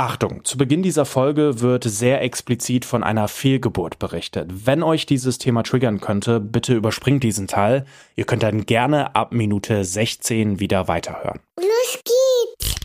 [0.00, 4.48] Achtung, zu Beginn dieser Folge wird sehr explizit von einer Fehlgeburt berichtet.
[4.64, 7.84] Wenn euch dieses Thema triggern könnte, bitte überspringt diesen Teil.
[8.14, 11.40] Ihr könnt dann gerne ab Minute 16 wieder weiterhören.
[11.56, 12.76] Los geht's!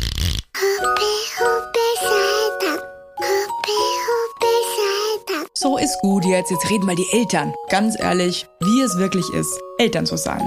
[0.58, 1.06] Hoppe,
[1.40, 2.84] hoppe, Salta.
[3.18, 5.48] Hoppe, hoppe, Salta.
[5.54, 6.50] So ist gut jetzt.
[6.50, 7.54] Jetzt reden mal die Eltern.
[7.70, 10.42] Ganz ehrlich, wie es wirklich ist, Eltern zu sein.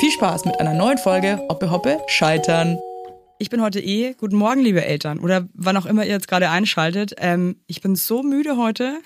[0.00, 2.80] Viel Spaß mit einer neuen Folge Hoppe Hoppe Scheitern.
[3.40, 4.14] Ich bin heute eh.
[4.14, 5.20] Guten Morgen, liebe Eltern.
[5.20, 7.14] Oder wann auch immer ihr jetzt gerade einschaltet.
[7.18, 9.00] Ähm, ich bin so müde heute.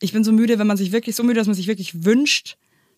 [0.00, 2.56] Ich bin so müde, wenn man sich wirklich so müde, dass man sich wirklich wünscht,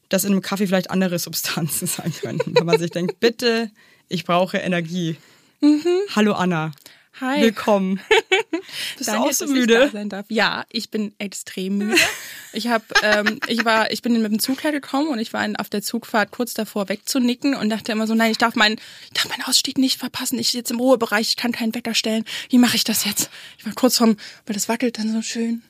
[0.08, 2.54] dass in einem Kaffee vielleicht andere Substanzen sein könnten.
[2.54, 3.70] wenn man sich denkt, bitte,
[4.08, 5.16] ich brauche Energie.
[6.16, 6.72] Hallo Anna.
[7.20, 7.42] Hi.
[7.42, 8.00] Willkommen.
[8.96, 9.90] Bist Danke, du auch so ich müde?
[10.06, 10.26] darf.
[10.28, 11.96] Ja, ich bin extrem müde.
[12.52, 15.68] Ich habe, ähm, ich war, ich bin mit dem Zug hergekommen und ich war auf
[15.68, 18.74] der Zugfahrt kurz davor wegzunicken und dachte immer so, nein, ich darf meinen,
[19.04, 20.36] ich darf meinen Ausstieg nicht verpassen.
[20.36, 22.24] Ich sitze im Ruhebereich, ich kann keinen Wecker stellen.
[22.48, 23.30] Wie mache ich das jetzt?
[23.56, 24.16] Ich war kurz vom,
[24.46, 25.62] weil das wackelt dann so schön.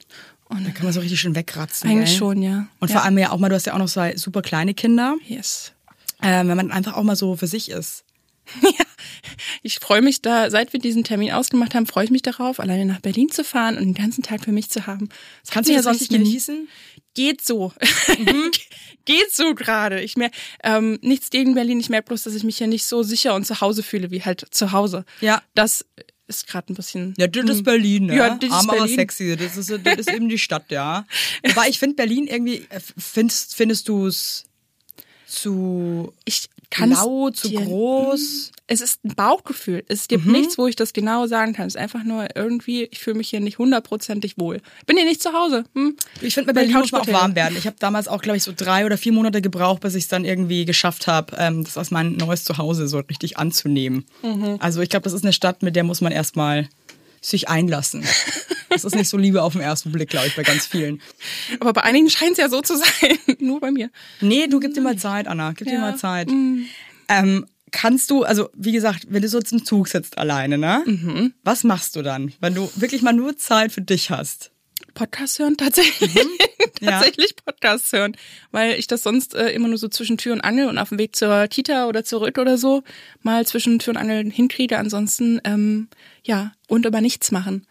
[0.49, 1.91] Und Da kann man so richtig schön wegkratzen.
[1.91, 2.19] eigentlich gell?
[2.19, 2.67] schon, ja.
[2.79, 2.97] Und ja.
[2.97, 5.73] vor allem ja auch mal, du hast ja auch noch so super kleine Kinder, Yes.
[6.23, 8.05] ähm, wenn man einfach auch mal so für sich ist.
[8.63, 8.85] Ja,
[9.63, 12.85] ich freue mich da, seit wir diesen Termin ausgemacht haben, freue ich mich darauf, alleine
[12.85, 15.09] nach Berlin zu fahren und den ganzen Tag für mich zu haben.
[15.43, 16.21] Das Kannst du das richtig nicht.
[16.21, 16.69] genießen?
[17.15, 17.73] Geht so.
[19.05, 20.01] Geht so gerade.
[20.01, 20.31] Ich mer
[20.63, 21.81] ähm, nichts gegen Berlin.
[21.81, 24.23] Ich merke bloß, dass ich mich hier nicht so sicher und zu Hause fühle wie
[24.23, 25.05] halt zu Hause.
[25.21, 25.43] Ja.
[25.55, 25.85] Das
[26.29, 27.15] ist gerade ein bisschen.
[27.19, 28.17] Ja, das ist Berlin, ne?
[28.17, 28.95] Ja, das ist Arm, aber Berlin.
[28.95, 29.37] sexy.
[29.37, 31.07] Das ist, das ist eben die Stadt, ja.
[31.45, 34.45] Wobei ich finde Berlin irgendwie, äh, findest, findest du es
[35.27, 38.53] zu Ich kann laut, zu groß?
[38.69, 39.85] Es ist ein Bauchgefühl.
[39.89, 41.67] Es gibt nichts, wo ich das genau sagen kann.
[41.67, 44.61] Es ist einfach nur irgendwie, ich fühle mich hier nicht hundertprozentig wohl.
[44.87, 45.65] Bin hier nicht zu Hause.
[45.75, 45.97] Hm?
[46.21, 47.57] Ich finde, bei Berlin muss man auch warm werden.
[47.59, 50.09] Ich habe damals auch, glaube ich, so drei oder vier Monate gebraucht, bis ich es
[50.09, 54.05] dann irgendwie geschafft habe, ähm, das als mein neues Zuhause so richtig anzunehmen.
[54.61, 56.69] Also ich glaube, das ist eine Stadt, mit der muss man erstmal
[57.21, 58.05] sich einlassen.
[58.71, 61.01] Das ist nicht so Liebe auf den ersten Blick, glaube ich, bei ganz vielen.
[61.61, 63.19] Aber bei einigen scheint es ja so zu sein.
[63.41, 63.91] Nur bei mir.
[64.21, 65.53] Nee, du gib dir mal Zeit, Anna.
[65.53, 65.81] Gib dir Ja.
[65.81, 66.29] mal Zeit.
[67.09, 71.33] Ähm, kannst du, also wie gesagt, wenn du so zum Zug sitzt alleine, ne?
[71.45, 74.51] Was machst du dann, wenn du wirklich mal nur Zeit für dich hast?
[74.95, 76.15] Podcast hören tatsächlich.
[76.83, 76.93] Ja.
[76.93, 78.17] tatsächlich Podcast hören.
[78.53, 80.99] Weil ich das sonst äh, immer nur so zwischen Tür und Angel und auf dem
[80.99, 82.83] Weg zur Kita oder zurück oder so
[83.23, 84.79] mal zwischen Tür und Angel hinkriege.
[84.79, 85.89] Ansonsten, ähm,
[86.25, 87.67] ja, und über nichts machen.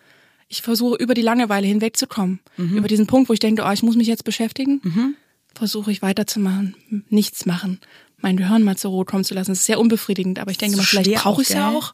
[0.52, 2.40] Ich versuche über die Langeweile hinwegzukommen.
[2.58, 5.16] Über diesen Punkt, wo ich denke, oh, ich muss mich jetzt beschäftigen,
[5.56, 6.76] versuche ich weiterzumachen.
[7.10, 7.80] Nichts machen.
[8.18, 9.52] Mein Gehirn mal zur Ruhe kommen zu lassen.
[9.52, 11.70] Das ist sehr unbefriedigend, aber ich denke so mal, vielleicht brauche auch, ich es ja
[11.70, 11.94] auch.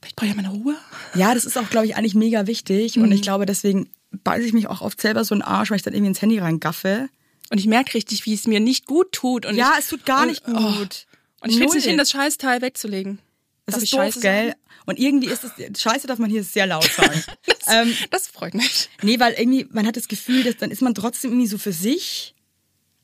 [0.00, 0.74] Vielleicht brauche ich ja meine Ruhe.
[1.14, 2.96] Ja, das ist auch, glaube ich, eigentlich mega wichtig.
[2.98, 3.12] Und Mhm.
[3.12, 3.90] ich glaube, deswegen
[4.24, 6.38] beiße ich mich auch oft selber so einen Arsch, weil ich dann irgendwie ins Handy
[6.38, 7.08] reingaffe.
[7.50, 9.44] Und ich merke richtig, wie es mir nicht gut tut.
[9.44, 10.56] Und Ja, ich, es tut gar und, nicht gut.
[10.56, 11.90] Oh, und ich krieg's nicht Null.
[11.90, 13.18] hin, das Scheißteil wegzulegen.
[13.66, 14.54] Das Darf ist doof, gell?
[14.90, 17.22] Und irgendwie ist es, Scheiße darf man hier sehr laut sagen.
[17.68, 18.90] ähm, Das freut mich.
[19.02, 21.72] nee, weil irgendwie, man hat das Gefühl, dass dann ist man trotzdem irgendwie so für
[21.72, 22.34] sich.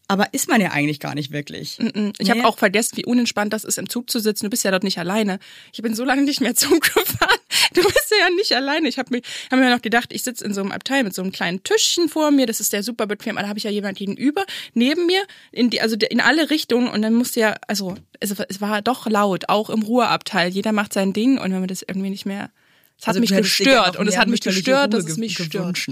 [0.09, 1.79] Aber ist man ja eigentlich gar nicht wirklich.
[2.21, 4.45] Ich habe auch vergessen, wie unentspannt das ist, im Zug zu sitzen.
[4.47, 5.41] Du bist ja dort nicht alleine.
[5.73, 7.39] Ich bin so lange nicht mehr Zug gefahren.
[7.75, 8.87] Du bist ja nicht alleine.
[8.89, 11.23] Ich habe mir, hab mir noch gedacht, ich sitze in so einem Abteil mit so
[11.23, 12.47] einem kleinen Tischchen vor mir.
[12.47, 13.35] Das ist der super bequem.
[13.35, 14.45] Da habe ich ja jemand gegenüber,
[14.75, 16.87] neben mir, in die, also in alle Richtungen.
[16.89, 20.51] Und dann musste ja, also es, es war doch laut, auch im Ruheabteil.
[20.51, 21.37] Jeder macht sein Ding.
[21.39, 22.51] Und wenn man das irgendwie nicht mehr,
[22.97, 23.97] es hat Also mich gestört.
[23.97, 25.85] Und es hat mich gestört, dass es mich ge- stört.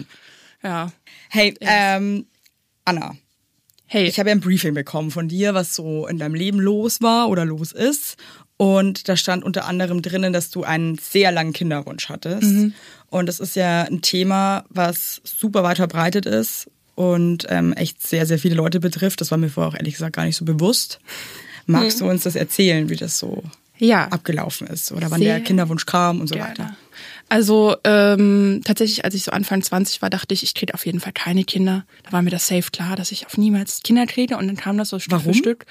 [0.62, 0.92] Ja.
[1.30, 2.26] Hey, ähm,
[2.84, 3.16] Anna,
[3.86, 4.06] Hey.
[4.06, 7.28] ich habe ja ein Briefing bekommen von dir, was so in deinem Leben los war
[7.28, 8.16] oder los ist.
[8.56, 12.42] Und da stand unter anderem drinnen, dass du einen sehr langen Kinderwunsch hattest.
[12.44, 12.72] Mhm.
[13.10, 18.26] Und das ist ja ein Thema, was super weit verbreitet ist und ähm, echt sehr,
[18.26, 19.20] sehr viele Leute betrifft.
[19.20, 21.00] Das war mir vorher auch ehrlich gesagt gar nicht so bewusst.
[21.66, 22.04] Magst Mhm.
[22.04, 23.42] du uns das erzählen, wie das so
[23.78, 24.06] ja.
[24.08, 26.50] abgelaufen ist oder wann Sehr der Kinderwunsch kam und so Gerne.
[26.50, 26.76] weiter?
[27.28, 31.00] Also ähm, tatsächlich, als ich so Anfang 20 war, dachte ich, ich kriege auf jeden
[31.00, 31.84] Fall keine Kinder.
[32.04, 34.36] Da war mir das safe klar, dass ich auf niemals Kinder kriege.
[34.36, 35.32] Und dann kam das so Stück Warum?
[35.32, 35.66] für Stück.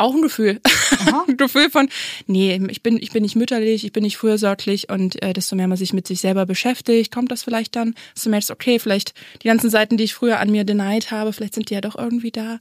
[0.00, 0.60] Auch ein Gefühl.
[1.28, 1.88] ein Gefühl von,
[2.26, 5.68] nee, ich bin, ich bin nicht mütterlich, ich bin nicht fürsorglich und äh, desto mehr
[5.68, 9.14] man sich mit sich selber beschäftigt, kommt das vielleicht dann, desto mehr ist okay, vielleicht
[9.42, 11.96] die ganzen Seiten, die ich früher an mir denied habe, vielleicht sind die ja doch
[11.96, 12.58] irgendwie da.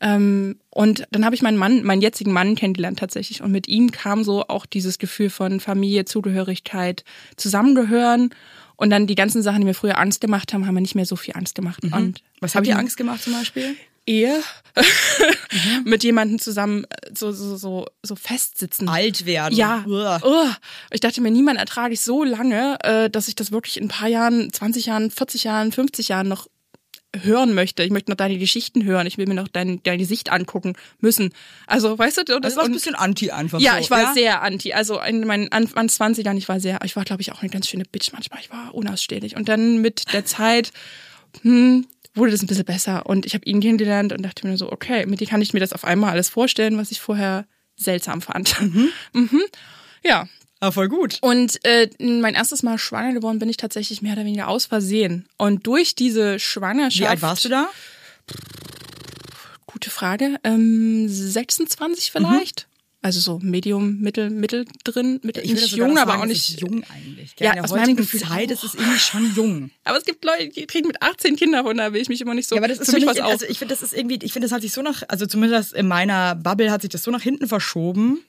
[0.00, 3.90] Ähm, und dann habe ich meinen Mann, meinen jetzigen Mann kennengelernt tatsächlich und mit ihm
[3.92, 7.04] kam so auch dieses Gefühl von Familie, Zugehörigkeit,
[7.36, 8.30] Zusammengehören
[8.76, 11.04] und dann die ganzen Sachen, die mir früher Angst gemacht haben, haben mir nicht mehr
[11.06, 11.82] so viel Angst gemacht.
[11.84, 12.14] Und Mhm.
[12.40, 13.76] Was hab hat dir ich- Angst gemacht zum Beispiel?
[14.10, 14.42] Ehe
[15.84, 18.88] mit jemandem zusammen äh, so so so so festsitzen.
[18.88, 19.56] Alt werden.
[19.56, 19.84] Ja.
[19.86, 20.56] Uah.
[20.90, 23.88] Ich dachte mir, niemand ertrage ich so lange, äh, dass ich das wirklich in ein
[23.88, 26.48] paar Jahren, 20 Jahren, 40 Jahren, 50 Jahren noch
[27.22, 27.82] hören möchte.
[27.82, 29.06] Ich möchte noch deine Geschichten hören.
[29.06, 31.32] Ich will mir noch dein, dein Gesicht angucken müssen.
[31.66, 33.78] Also, weißt du, das war ein bisschen anti einfach ja, so.
[33.80, 34.72] ich war sehr anti.
[34.72, 37.50] Also in meinen Anfang 20 Jahren, ich war sehr, ich war, glaube ich, auch eine
[37.50, 38.40] ganz schöne Bitch manchmal.
[38.40, 39.36] Ich war unausstehlich.
[39.36, 40.72] Und dann mit der Zeit
[41.42, 41.86] hm,
[42.20, 43.06] wurde das ein bisschen besser.
[43.06, 45.58] Und ich habe ihn kennengelernt und dachte mir so, okay, mit dir kann ich mir
[45.60, 47.46] das auf einmal alles vorstellen, was ich vorher
[47.76, 48.54] seltsam fand.
[49.12, 49.40] Mhm.
[50.04, 50.28] Ja.
[50.60, 51.18] Ah, voll gut.
[51.22, 55.26] Und äh, mein erstes Mal schwanger geworden bin ich tatsächlich mehr oder weniger aus Versehen.
[55.38, 57.00] Und durch diese Schwangerschaft.
[57.00, 57.68] Wie alt warst du da?
[59.66, 60.36] Gute Frage.
[60.44, 62.68] Ähm, 26 vielleicht?
[63.02, 65.20] Also so Medium, Mittel, Mittel drin.
[65.22, 66.60] Mittel, würde nicht jung, aber sagen, auch nicht.
[66.60, 67.34] jung eigentlich.
[67.38, 68.52] Ja, Ja, in der aus meinem heutigen Gefühl Zeit auch.
[68.52, 69.70] ist es irgendwie schon jung.
[69.84, 72.46] Aber es gibt Leute, die kriegen mit 18 Kinder da will ich mich immer nicht
[72.46, 72.56] so.
[72.56, 73.30] Ja, aber das ist für mich was auf.
[73.30, 75.72] also ich finde, das ist irgendwie, ich finde, das hat sich so nach, also zumindest
[75.72, 78.20] in meiner Bubble hat sich das so nach hinten verschoben.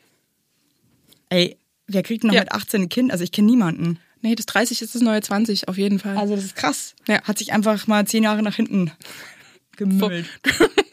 [1.28, 1.58] Ey,
[1.88, 2.40] wer kriegt noch Ja.
[2.42, 3.12] mit 18 ein Kind?
[3.12, 4.00] Also ich kenne niemanden.
[4.22, 6.16] nee, das 30 ist das neue 20, auf jeden Fall.
[6.18, 6.96] Also das ist krass.
[7.10, 7.22] Ja.
[7.24, 8.92] Hat sich einfach mal zehn Jahre nach hinten
[9.76, 10.28] gemüllt.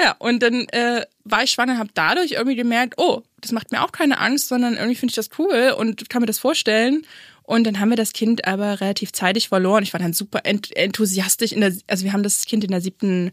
[0.00, 3.82] Ja, und dann äh, war ich schwanger, habe dadurch irgendwie gemerkt, oh, das macht mir
[3.82, 7.02] auch keine Angst, sondern irgendwie finde ich das cool und kann mir das vorstellen.
[7.44, 9.82] Und dann haben wir das Kind aber relativ zeitig verloren.
[9.82, 12.80] Ich war dann super ent enthusiastisch in der, also wir haben das Kind in der
[12.80, 13.32] siebten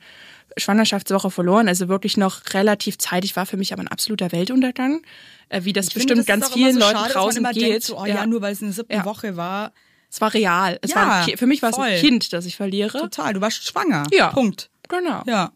[0.58, 5.02] Schwangerschaftswoche verloren, also wirklich noch relativ zeitig, war für mich aber ein absoluter Weltuntergang,
[5.50, 7.64] äh, wie das Ich finde, bestimmt das ist ganz vielen so Leuten schade, draußen geht.
[7.64, 8.26] Denkt, so, oh ja.
[8.26, 9.06] nur weil es in der siebten Ja.
[9.06, 9.72] Woche war.
[10.12, 10.80] Es war real.
[10.82, 11.88] Es Ja, war für mich war es voll.
[11.88, 12.98] ein Kind, das ich verliere.
[12.98, 14.04] Total, du warst schwanger.
[14.12, 14.30] Ja.
[14.30, 14.72] Punkt.
[14.90, 15.22] Genau.
[15.28, 15.52] Ja.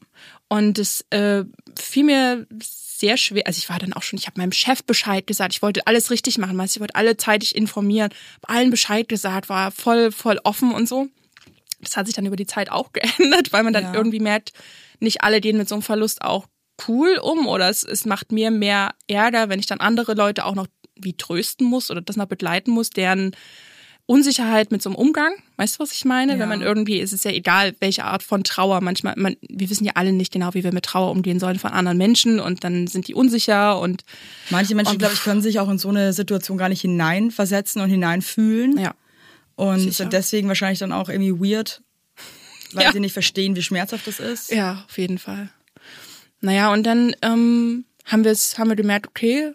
[0.54, 1.46] Und es äh,
[1.80, 3.48] fiel mir sehr schwer.
[3.48, 5.54] Also ich war dann auch schon, ich habe meinem Chef Bescheid gesagt.
[5.56, 8.12] Ich wollte alles richtig machen, weißt ich wollte alle zeitig informieren,
[8.42, 11.08] hab allen Bescheid gesagt, war voll, voll offen und so.
[11.82, 13.94] Das hat sich dann über die Zeit auch geändert, weil man dann Ja.
[13.96, 14.54] irgendwie merkt,
[15.00, 16.46] nicht alle gehen mit so einem Verlust auch
[16.88, 20.56] cool um oder es, es macht mir mehr Ärger, wenn ich dann andere Leute auch
[20.56, 23.36] noch wie trösten muss oder das noch begleiten muss, deren
[24.06, 25.32] Unsicherheit mit so einem Umgang.
[25.56, 26.34] Weißt du, was ich meine?
[26.34, 26.40] Ja.
[26.40, 28.82] Wenn man irgendwie, es ist ja egal, welche Art von Trauer.
[28.82, 31.72] Manchmal, man, wir wissen ja alle nicht genau, wie wir mit Trauer umgehen sollen von
[31.72, 34.04] anderen Menschen und dann sind die unsicher und
[34.50, 37.82] Manche Menschen, Und- glaube ich, können sich auch in so eine Situation gar nicht hineinversetzen
[37.82, 38.78] und hineinfühlen.
[38.78, 38.94] ja.
[39.56, 40.06] Und Sicher.
[40.06, 41.82] deswegen wahrscheinlich dann auch irgendwie weird,
[42.74, 42.92] weil Ja.
[42.92, 44.52] sie nicht verstehen, wie schmerzhaft das ist.
[44.52, 45.50] Ja, auf jeden Fall.
[46.42, 49.54] Naja, und dann ähm, haben wir es, haben wir gemerkt, okay,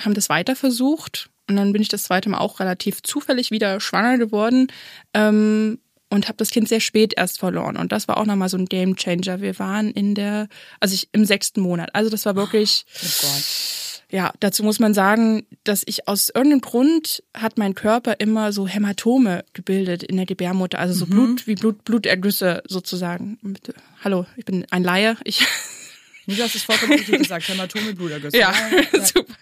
[0.00, 1.30] haben das weiter versucht.
[1.50, 4.68] Und dann bin ich das zweite Mal auch relativ zufällig wieder schwanger geworden
[5.14, 7.76] ähm, und habe das Kind sehr spät erst verloren.
[7.76, 9.40] Und das war auch nochmal so ein Game Changer.
[9.40, 10.46] Wir waren in der,
[10.78, 11.92] also ich im sechsten Monat.
[11.92, 12.86] Also das war wirklich.
[13.02, 13.42] Oh Gott.
[14.12, 18.68] Ja, dazu muss man sagen, dass ich aus irgendeinem Grund hat mein Körper immer so
[18.68, 23.38] Hämatome gebildet in der Gebärmutter, also so Blut wie Blut Blutergüsse sozusagen.
[24.04, 25.16] Hallo, ich bin ein Laie.
[25.24, 25.44] Ich
[26.26, 27.48] Du hast es vollkommen richtig gesagt.
[27.48, 28.38] Hämatome, Blutergüsse.
[28.38, 28.52] ja,
[29.02, 29.34] super.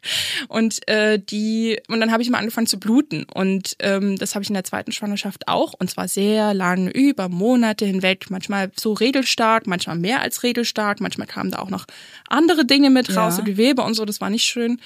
[0.49, 4.43] Und äh, die und dann habe ich mal angefangen zu bluten und ähm, das habe
[4.43, 8.93] ich in der zweiten Schwangerschaft auch und zwar sehr lange über Monate hinweg, manchmal so
[8.93, 11.85] regelstark, manchmal mehr als regelstark, manchmal kamen da auch noch
[12.29, 13.31] andere Dinge mit raus, Ja.
[13.33, 14.81] so Gewebe und so, das war nicht schön.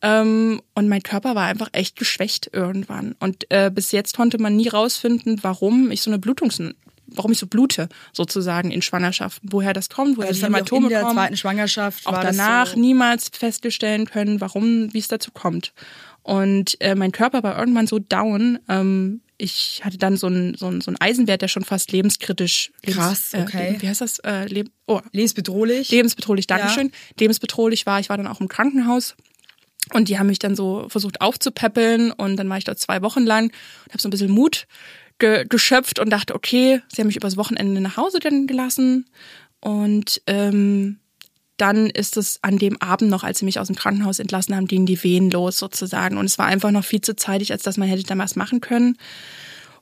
[0.00, 3.16] Ähm, und mein Körper war einfach echt geschwächt irgendwann.
[3.18, 6.60] Und äh, bis jetzt konnte man nie rausfinden, warum ich so eine Blutungs
[7.08, 10.90] warum ich so blute, sozusagen in Schwangerschaften, woher das kommt, woher Also das Hämatome in
[10.90, 15.72] der kommen zweiten Schwangerschaft auch danach so, niemals feststellen können, warum, wie es dazu kommt.
[16.22, 18.58] Und äh, mein Körper war irgendwann so down.
[18.68, 22.70] Ähm, ich hatte dann so einen so einen- so einen Eisenwert, der schon fast lebenskritisch.
[22.84, 23.76] Lebens, Krass, okay.
[23.76, 24.18] Äh, wie heißt das?
[24.18, 25.90] Äh, Leb oh, lebensbedrohlich.
[25.90, 26.90] lebensbedrohlich, Dankeschön.
[27.18, 28.00] Lebensbedrohlich war.
[28.00, 29.14] Ich war dann auch im Krankenhaus.
[29.94, 33.24] Und die haben mich dann so versucht aufzupäppeln und dann war ich dort zwei Wochen
[33.24, 33.44] lang
[33.86, 34.66] und habe so ein bisschen Mut
[35.18, 39.06] ge geschöpft und dachte, okay, sie haben mich übers Wochenende nach Hause dann gelassen
[39.60, 40.98] und ähm,
[41.56, 44.68] dann ist es an dem Abend noch, als sie mich aus dem Krankenhaus entlassen haben,
[44.68, 47.76] gingen die Wehen los sozusagen und es war einfach noch viel zu zeitig, als dass
[47.76, 48.96] man hätte damals machen können.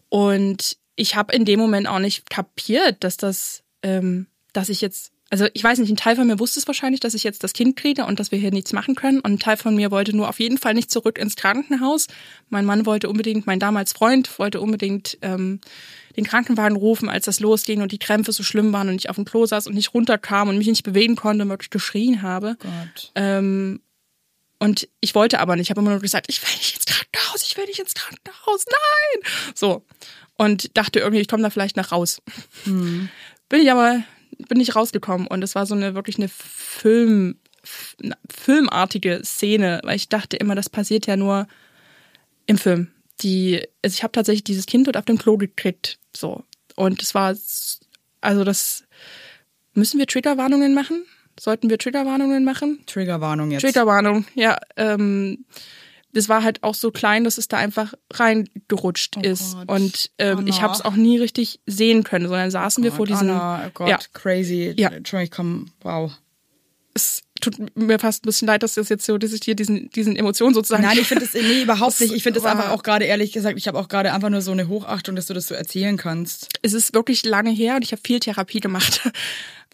[0.09, 5.13] Und ich habe in dem Moment auch nicht kapiert, dass das, ähm, dass ich jetzt,
[5.29, 7.53] also ich weiß nicht, ein Teil von mir wusste es wahrscheinlich, dass ich jetzt das
[7.53, 9.19] Kind kriege und dass wir hier nichts machen können.
[9.19, 12.07] Und ein Teil von mir wollte nur auf jeden Fall nicht zurück ins Krankenhaus.
[12.49, 15.61] Mein Mann wollte unbedingt, mein damals Freund wollte unbedingt ähm,
[16.17, 19.17] den Krankenwagen rufen, als das losging und die Krämpfe so schlimm waren und ich auf
[19.17, 22.57] dem Klo saß und nicht runterkam und mich nicht bewegen konnte und wirklich geschrien habe.
[22.61, 23.13] Gott.
[23.17, 23.81] Ähm,
[24.59, 25.67] und ich wollte aber nicht.
[25.67, 28.65] Ich habe immer nur gesagt, ich will nicht ins Krankenhaus, ich will nicht ins Krankenhaus,
[28.67, 29.33] nein.
[29.55, 29.85] So.
[30.37, 32.23] Und dachte irgendwie, ich komme da vielleicht nach raus.
[33.49, 34.03] Bin ich aber,
[34.49, 35.27] bin nicht rausgekommen.
[35.27, 37.37] Und es war so eine wirklich eine Film,
[38.31, 41.47] filmartige Szene, weil ich dachte immer, das passiert ja nur
[42.47, 42.89] im Film.
[43.23, 45.99] Die, also ich habe tatsächlich dieses Kind dort auf dem Klo gekriegt.
[46.15, 46.45] So.
[46.75, 47.35] Und es war,
[48.21, 48.85] also das,
[49.75, 51.05] müssen wir Triggerwarnungen machen?
[51.39, 52.81] Sollten wir Triggerwarnungen machen?
[52.87, 53.63] Triggerwarnung jetzt.
[53.63, 54.59] Triggerwarnung, ja.
[54.77, 55.45] Ähm,
[56.17, 59.55] das war halt auch so klein, dass es da einfach reingerutscht Oh ist.
[59.55, 59.69] Gott.
[59.69, 63.31] Und ähm, ich habe es auch nie richtig sehen können, sondern saßen wir vor diesem.
[63.31, 63.99] Anna, oh Gott, Ja.
[64.13, 64.75] crazy.
[64.77, 64.89] Ja.
[64.89, 66.13] Entschuldigung, ich komm, wow.
[66.95, 69.91] Es tut mir fast ein bisschen leid, dass das jetzt so, dass ich hier diesen,
[69.91, 70.83] diesen Emotionen sozusagen.
[70.83, 72.15] Nein, ich finde das nee, überhaupt nicht.
[72.15, 74.41] Ich finde das war- einfach auch gerade ehrlich gesagt, ich habe auch gerade einfach nur
[74.41, 76.49] so eine Hochachtung, dass du das so erzählen kannst.
[76.63, 79.11] es ist wirklich lange her und ich habe viel Therapie gemacht.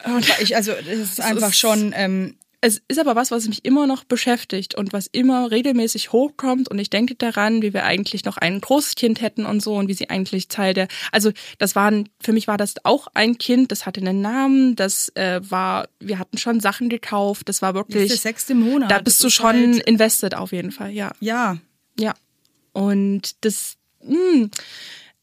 [0.04, 3.48] Und Ich, also, das ist Es einfach ist- schon, ähm, es ist aber was, was
[3.48, 7.84] mich immer noch beschäftigt und was immer regelmäßig hochkommt und ich denke daran, wie wir
[7.84, 11.74] eigentlich noch ein Großkind hätten und so und wie sie eigentlich Teil der, also das
[11.74, 15.88] waren, für mich war das auch ein Kind, das hatte einen Namen, das äh, war,
[15.98, 18.92] wir hatten schon Sachen gekauft, das war das ist wirklich, der sechste Monat.
[18.92, 21.12] da bist du schon Halt, invested auf jeden Fall, ja.
[21.18, 21.58] ja,
[21.98, 22.14] Ja.
[22.72, 24.50] Und das, mh,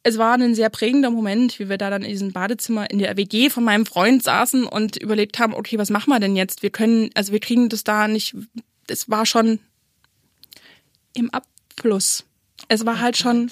[0.09, 3.15] es war ein sehr prägender Moment, wie wir da dann in diesem Badezimmer in der
[3.15, 6.63] WG von meinem Freund saßen und überlegt haben, okay, was machen wir denn jetzt?
[6.63, 8.35] Wir können, also wir kriegen das da nicht,
[8.87, 9.59] es war schon
[11.13, 12.25] im Abfluss.
[12.67, 13.51] Es war halt schon,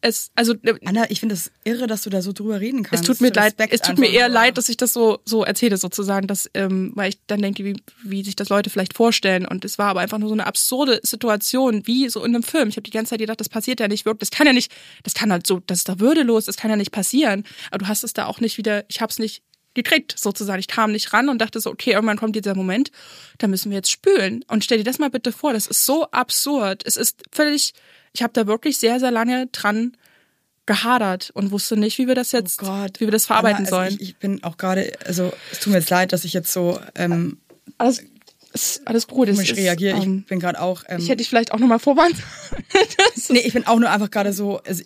[0.00, 3.06] es, also Anna, ich finde das irre, dass du da so drüber reden es kannst.
[3.06, 5.76] tut mir leid, Respekt es tut mir eher leid, dass ich das so so erzähle
[5.76, 9.64] sozusagen, dass ähm, weil ich dann denke, wie, wie sich das Leute vielleicht vorstellen und
[9.64, 12.68] es war aber einfach nur so eine absurde Situation, wie so in einem Film.
[12.68, 14.72] Ich habe die ganze Zeit gedacht, das passiert ja nicht wirklich, das kann ja nicht,
[15.02, 17.44] das kann halt so, das ist da würdelos, das kann ja nicht passieren.
[17.70, 19.42] Aber du hast es da auch nicht wieder, ich habe es nicht
[19.74, 20.60] gekriegt sozusagen.
[20.60, 22.90] Ich kam nicht ran und dachte so, okay, irgendwann kommt dieser Moment,
[23.38, 24.44] da müssen wir jetzt spülen.
[24.48, 26.82] Und stell dir das mal bitte vor, das ist so absurd.
[26.84, 27.74] Es ist völlig,
[28.12, 29.96] ich habe da wirklich sehr, sehr lange dran
[30.66, 32.66] gehadert und wusste nicht, wie wir das jetzt, Oh
[32.98, 34.02] wie wir das verarbeiten Anna, also sollen.
[34.02, 36.78] Ich, ich bin auch gerade, also es tut mir jetzt leid, dass ich jetzt so
[36.94, 37.38] ähm,
[37.78, 38.02] alles,
[38.52, 39.28] ist alles gut.
[39.28, 39.96] Komisch ist, reagiere.
[39.96, 40.84] ähm, ich bin gerade auch.
[40.88, 42.16] Ähm, ich hätte dich vielleicht auch nochmal vorwarnen.
[43.30, 44.58] Nee, ich bin auch nur einfach gerade so.
[44.58, 44.82] Also,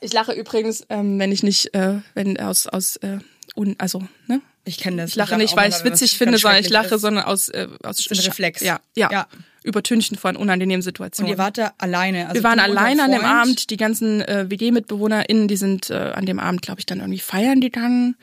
[0.00, 3.18] ich lache übrigens, ähm, wenn ich nicht, äh, wenn aus, aus, äh,
[3.58, 4.40] un, also, ne?
[4.64, 5.10] ich kenne das.
[5.10, 7.00] Ich lache auch nicht, weil ich es witzig finde, sondern ich lache, ist.
[7.00, 8.60] sondern aus, äh, aus ist ein Reflex.
[8.60, 9.26] Ja, ja, Ja.
[9.64, 11.32] Übertünchen von unangenehmen Und Situationen.
[11.32, 12.28] ihr wart da alleine.
[12.28, 13.24] Also wir waren und alleine an dem.
[13.24, 13.70] Abend.
[13.70, 17.60] Die ganzen äh, WG-MitbewohnerInnen, die sind äh, an dem Abend, glaube ich, dann irgendwie feiern
[17.60, 18.16] gegangen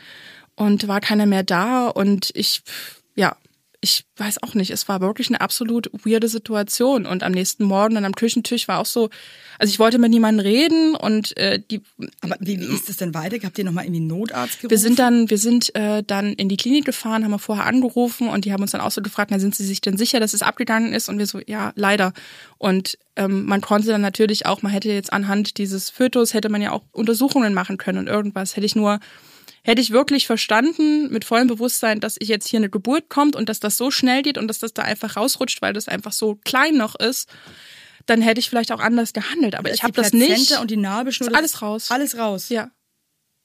[0.56, 1.88] und war keiner mehr da.
[1.88, 2.63] Und ich,
[3.15, 3.36] ja,
[3.86, 4.72] ich weiß auch nicht.
[4.72, 7.06] Es war wirklich eine absolut weirde Situation.
[7.06, 9.12] Und am nächsten Morgen dann am Küchentisch war auch so,
[9.60, 11.82] also ich wollte mit niemandem reden und äh, die
[12.22, 13.38] Aber wie, wie ist das denn weiter?
[13.44, 14.72] Habt ihr nochmal irgendwie einen Notarzt gerufen?
[14.72, 18.27] wir sind dann, wir sind äh, dann in die Klinik gefahren, haben wir vorher angerufen
[18.27, 20.34] und die haben uns dann auch so gefragt, na, sind Sie sich denn sicher, dass
[20.34, 21.08] es abgegangen ist?
[21.08, 22.12] Und wir so, ja, leider.
[22.58, 26.63] Und ähm, man konnte dann natürlich auch, man hätte jetzt anhand dieses Fötus, hätte man
[26.63, 28.56] ja auch Untersuchungen machen können und irgendwas.
[28.56, 29.00] Hätte ich nur,
[29.66, 33.50] hätte ich wirklich verstanden, mit vollem Bewusstsein, dass ich jetzt hier eine Geburt kommt und
[33.50, 36.36] dass das so schnell geht und dass das da einfach rausrutscht, weil das einfach so
[36.46, 37.28] klein noch ist,
[38.06, 39.56] dann hätte ich vielleicht auch anders gehandelt.
[39.56, 40.60] Aber ich habe das nicht.
[40.60, 41.36] und die Nabelschnur.
[41.36, 41.90] Alles raus.
[41.90, 42.50] Alles raus.
[42.50, 42.70] Ja.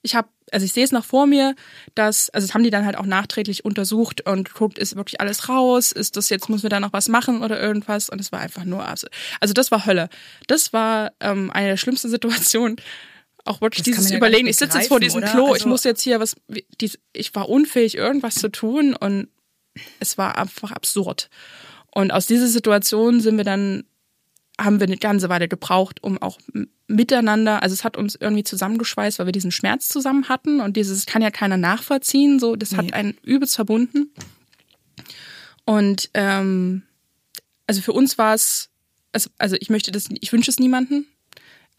[0.03, 1.55] Ich habe, also ich sehe es noch vor mir,
[1.95, 5.49] dass, also das haben die dann halt auch nachträglich untersucht und geguckt, ist wirklich alles
[5.49, 8.11] raus, ist das jetzt, müssen wir da noch was machen oder irgendwas?
[8.11, 9.07] Und es war einfach nur, also,
[9.41, 10.11] also das war Hölle.
[10.49, 12.77] Das war ähm, eine der schlimmsten Situationen.
[13.45, 15.31] Auch wirklich Das dieses ja Überlegen, ich sitze jetzt vor diesem oder?
[15.31, 16.37] Klo, ich Also- muss jetzt hier was,
[17.13, 19.29] ich war unfähig, irgendwas zu tun und
[19.99, 21.31] es war einfach absurd.
[21.93, 23.85] Und aus dieser Situation sind wir dann
[24.61, 26.39] haben wir eine ganze Weile gebraucht, um auch
[26.87, 31.07] miteinander, also es hat uns irgendwie zusammengeschweißt, weil wir diesen Schmerz zusammen hatten und dieses
[31.07, 32.77] kann ja keiner nachvollziehen, so das Nee.
[32.79, 34.13] hat einen übelst verbunden.
[35.65, 36.83] Und ähm,
[37.67, 38.69] also für uns war es,
[39.13, 41.07] also, also ich möchte das, ich wünsche es niemanden,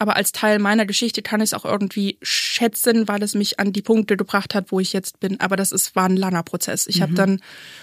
[0.02, 3.72] aber als Teil meiner Geschichte kann ich es auch irgendwie schätzen, weil es mich an
[3.72, 5.40] die Punkte gebracht hat, wo ich jetzt bin.
[5.40, 6.88] Aber das ist, war ein langer Prozess.
[6.88, 7.40] Ich habe dann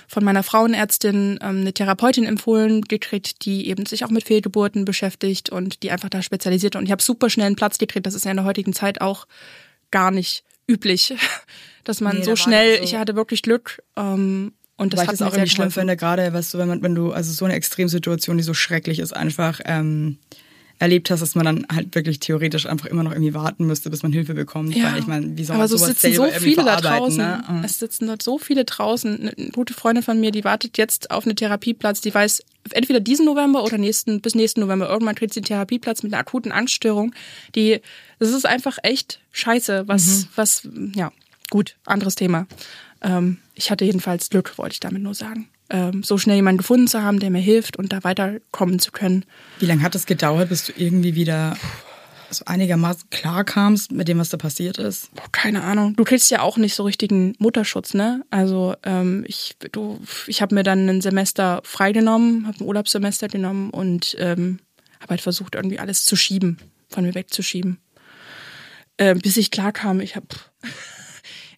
[0.08, 5.50] von meiner Frauenärztin ähm, eine Therapeutin empfohlen gekriegt, die eben sich auch mit Fehlgeburten beschäftigt
[5.50, 6.75] und die einfach da spezialisiert.
[6.75, 8.04] Und ich habe super schnell einen Platz gekriegt.
[8.04, 9.28] Das ist ja in der heutigen Zeit auch
[9.92, 11.14] gar nicht üblich,
[11.84, 13.80] dass man Nee, so schnell, das so- ich hatte wirklich Glück.
[13.96, 16.52] Ähm, und das Weil ich hat das mir auch sehr irgendwie schlimm finde, gerade, weißt
[16.54, 20.18] du, wenn man, wenn du, also so eine Extremsituation, die so schrecklich ist, einfach ähm,
[20.80, 24.02] erlebt hast, dass man dann halt wirklich theoretisch einfach immer noch irgendwie warten müsste, bis
[24.02, 24.75] man Hilfe bekommt.
[24.80, 27.16] Weil ich meine, wie soll aber so sitzen so viele da draußen.
[27.16, 27.62] Ne?
[27.64, 29.20] Es sitzen dort so viele draußen.
[29.20, 32.00] Eine eine gute Freundin von mir, die wartet jetzt auf einen Therapieplatz.
[32.00, 34.88] Die weiß, entweder diesen November oder nächsten, bis nächsten November.
[34.88, 37.12] Irgendwann kriegt sie einen Therapieplatz mit einer akuten Angststörung.
[37.54, 37.80] Die,
[38.20, 39.85] das ist einfach echt scheiße.
[39.88, 40.28] Was, Mhm.
[40.37, 41.12] was, ja,
[41.50, 42.47] gut, anderes Thema.
[43.02, 45.49] Ähm, ich hatte jedenfalls Glück, wollte ich damit nur sagen.
[45.70, 49.25] Ähm, so schnell jemanden gefunden zu haben, der mir hilft und da weiterkommen zu können.
[49.58, 51.56] Wie lange hat es gedauert, bis du irgendwie wieder
[52.30, 55.14] so einigermaßen klar kamst mit dem, was da passiert ist?
[55.14, 55.94] Boah, keine Ahnung.
[55.96, 58.25] Du kriegst ja auch nicht so richtigen Mutterschutz, ne?
[58.30, 63.70] Also ähm, ich, du, ich habe mir dann ein Semester freigenommen, habe ein Urlaubssemester genommen
[63.70, 64.60] und ähm,
[65.00, 66.58] habe halt versucht, irgendwie alles zu schieben,
[66.88, 67.78] von mir wegzuschieben.
[68.98, 70.26] Ähm, bis ich klar kam, ich habe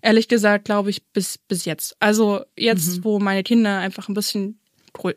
[0.02, 1.97] ehrlich gesagt, glaube ich, bis bis jetzt.
[2.00, 4.57] Also jetzt, wo meine Kinder einfach ein bisschen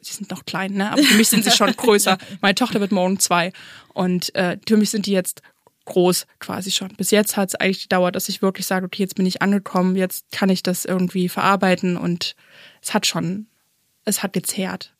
[0.01, 0.91] sie sind noch klein, ne?
[0.91, 2.17] Aber für mich sind sie schon größer.
[2.41, 3.51] Meine Tochter wird morgen zwei.
[3.93, 5.41] Und äh, für mich sind die jetzt
[5.85, 6.89] groß quasi schon.
[6.95, 9.95] Bis jetzt hat es eigentlich gedauert, dass ich wirklich sage, okay, jetzt bin ich angekommen,
[9.95, 12.35] jetzt kann ich das irgendwie verarbeiten und
[12.81, 13.47] es hat schon,
[14.05, 14.93] es hat gezehrt.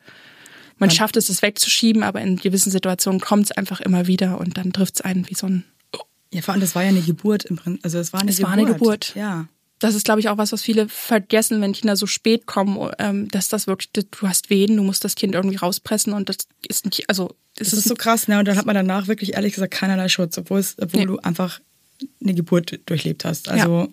[0.78, 4.58] Man schafft es, es wegzuschieben, aber in gewissen Situationen kommt es einfach immer wieder und
[4.58, 5.63] dann trifft es einen wie so ein
[6.34, 7.86] Ja, vor allem, das war ja eine Geburt im Prinzip.
[7.86, 8.50] Also es war eine Es Geburt.
[8.52, 9.16] war eine Geburt.
[9.16, 9.46] Ja.
[9.84, 13.28] Das ist, glaube ich, auch was, was viele vergessen, wenn Kinder so spät kommen, ähm,
[13.30, 16.38] dass das wirklich, du hast Wehen, du musst das Kind irgendwie rauspressen und das
[16.70, 18.40] ist nicht, also es Das ist so krass, ne?
[18.40, 21.06] Und dann hat man danach wirklich ehrlich gesagt keinerlei Schutz, obwohl, es, obwohl Nee.
[21.08, 21.60] du einfach
[22.22, 23.50] eine Geburt durchlebt hast.
[23.50, 23.90] Also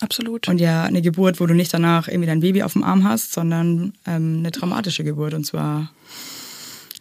[0.00, 0.48] absolut.
[0.48, 3.32] und ja, eine Geburt, wo du nicht danach irgendwie dein Baby auf dem Arm hast,
[3.32, 5.34] sondern ähm, eine traumatische Geburt.
[5.34, 5.92] Und zwar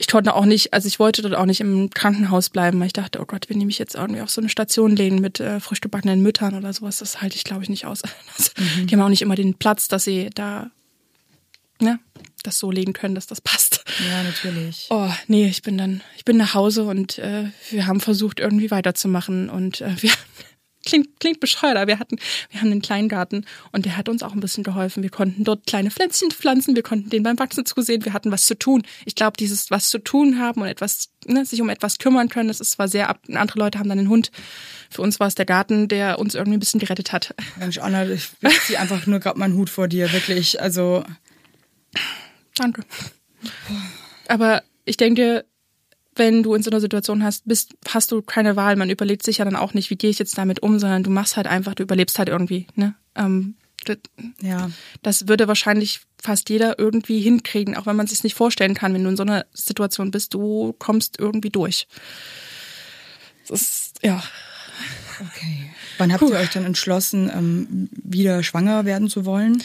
[0.03, 2.93] ich konnte auch nicht, also ich wollte dort auch nicht im Krankenhaus bleiben, weil ich
[2.93, 5.61] dachte, oh Gott, wenn die mich jetzt irgendwie auf so eine Station legen mit äh,
[5.61, 8.01] frisch gebackenen Müttern oder sowas, das halte ich, glaube ich, nicht aus.
[8.37, 8.51] Also,
[8.85, 10.71] Die haben auch nicht immer den Platz, dass sie da
[11.79, 11.99] ne,
[12.43, 13.85] das so legen können, dass das passt.
[14.09, 14.87] ja natürlich.
[14.89, 18.71] Oh, nee, ich bin dann, ich bin nach Hause und äh, wir haben versucht, irgendwie
[18.71, 19.49] weiterzumachen.
[19.49, 20.11] Und äh, wir
[20.85, 22.17] klingt, klingt bescheuert, aber wir hatten,
[22.49, 25.03] wir haben einen Kleingarten und der hat uns auch ein bisschen geholfen.
[25.03, 28.45] Wir konnten dort kleine Pflänzchen pflanzen, wir konnten denen beim Wachsen zusehen, wir hatten was
[28.45, 28.83] zu tun.
[29.05, 32.47] Ich glaube, dieses was zu tun haben und etwas, ne, sich um etwas kümmern können,
[32.47, 33.21] das ist zwar sehr ab.
[33.33, 34.31] Andere Leute haben dann den Hund.
[34.89, 37.33] Für uns war es der Garten, der uns irgendwie ein bisschen gerettet hat.
[37.57, 38.29] Mensch, Anna, ich
[38.65, 40.61] ziehe einfach nur gerade meinen Hut vor dir, wirklich.
[40.61, 41.03] Also
[42.55, 42.83] Danke.
[44.27, 45.45] Aber ich denke,
[46.15, 48.75] wenn du in so einer Situation hast, bist, hast du keine Wahl.
[48.75, 51.09] Man überlegt sich ja dann auch nicht, wie gehe ich jetzt damit um, sondern du
[51.09, 52.67] machst halt einfach, du überlebst halt irgendwie.
[52.75, 52.95] Ne?
[53.15, 53.55] Ähm,
[53.85, 53.97] das,
[54.41, 54.69] ja,
[55.01, 59.03] das würde wahrscheinlich fast jeder irgendwie hinkriegen, auch wenn man sich nicht vorstellen kann, wenn
[59.03, 61.87] du in so einer Situation bist, du kommst irgendwie durch.
[63.47, 64.23] Das ist, ja.
[65.19, 65.71] okay.
[65.97, 69.61] Wann habt ihr euch dann entschlossen, ähm, wieder schwanger werden zu wollen?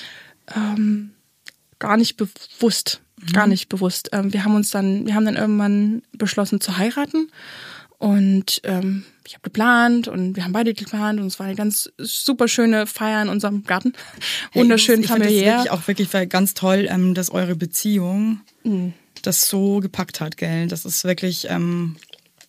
[0.54, 1.14] ähm,
[1.78, 3.00] gar nicht bewusst,
[3.32, 4.10] gar nicht bewusst.
[4.12, 7.28] Ähm, wir haben uns dann, wir haben dann irgendwann beschlossen zu heiraten
[7.98, 11.90] und ähm, ich habe geplant und wir haben beide geplant und es war eine ganz
[11.98, 13.92] super schöne Feier in unserem Garten,
[14.54, 15.52] wunderschön ich finde das familiär.
[15.56, 18.92] wirklich auch wirklich ganz toll, ähm, dass eure Beziehung Mhm.
[19.22, 20.66] das so gepackt hat, gell?
[20.68, 21.96] Das ist wirklich ähm,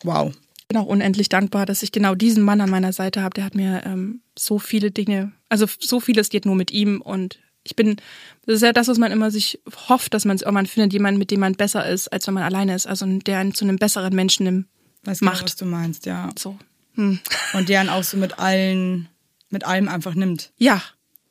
[0.03, 0.31] wow.
[0.59, 3.33] Ich bin auch unendlich dankbar, dass ich genau diesen Mann an meiner Seite habe.
[3.33, 7.39] Der hat mir ähm, so viele Dinge, also so vieles geht nur mit ihm und
[7.63, 7.97] ich bin,
[8.45, 11.19] das ist ja das, was man immer sich hofft, dass man es irgendwann findet, jemanden,
[11.19, 12.87] mit dem man besser ist, als wenn man alleine ist.
[12.87, 14.65] Also der einen zu einem besseren Menschen im,
[15.03, 15.43] Weiß genau, Macht.
[15.43, 16.29] was du meinst, ja.
[16.37, 16.57] so.
[16.95, 17.19] Hm.
[17.53, 19.07] Und deren auch so mit allen,
[19.49, 20.51] mit allem einfach nimmt.
[20.57, 20.81] Ja.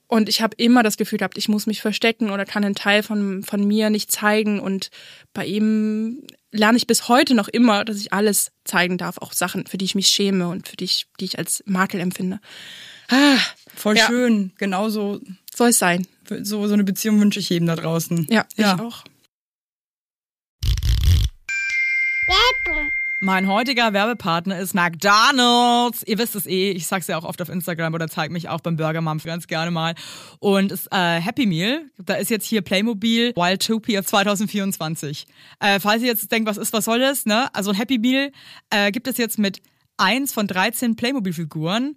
[0.07, 3.03] Und ich habe immer das Gefühl gehabt, ich muss mich verstecken oder kann einen Teil
[3.03, 4.59] von, von mir nicht zeigen.
[4.59, 4.91] Und
[5.35, 9.67] bei ihm lerne ich bis heute noch immer, dass ich alles zeigen darf, auch Sachen,
[9.67, 12.41] für die ich mich schäme und für die ich, die ich als Makel empfinde.
[13.11, 13.37] Ah,
[13.77, 14.07] Voll Ja.
[14.07, 14.53] schön.
[14.57, 15.21] Genauso
[15.55, 16.07] soll es sein.
[16.43, 18.27] So, so eine Beziehung wünsche ich jedem da draußen.
[18.31, 18.75] Ja, Ja.
[18.75, 19.05] ich auch.
[23.21, 26.05] Mein heutiger Werbepartner ist McDonald's.
[26.07, 28.61] Ihr wisst es eh, ich sag's ja auch oft auf Instagram oder zeig mich auch
[28.61, 29.95] beim Burger Mom ganz gerne mal.
[30.39, 35.27] Und es äh, Happy Meal, da ist jetzt hier Playmobil Wildtopia 2024.
[35.59, 37.53] Äh, falls ihr jetzt denkt, was ist, was soll das, ne?
[37.55, 38.31] Also ein Happy Meal
[38.71, 39.63] äh, gibt es jetzt mit
[39.97, 41.97] eins von 13 Playmobil-Figuren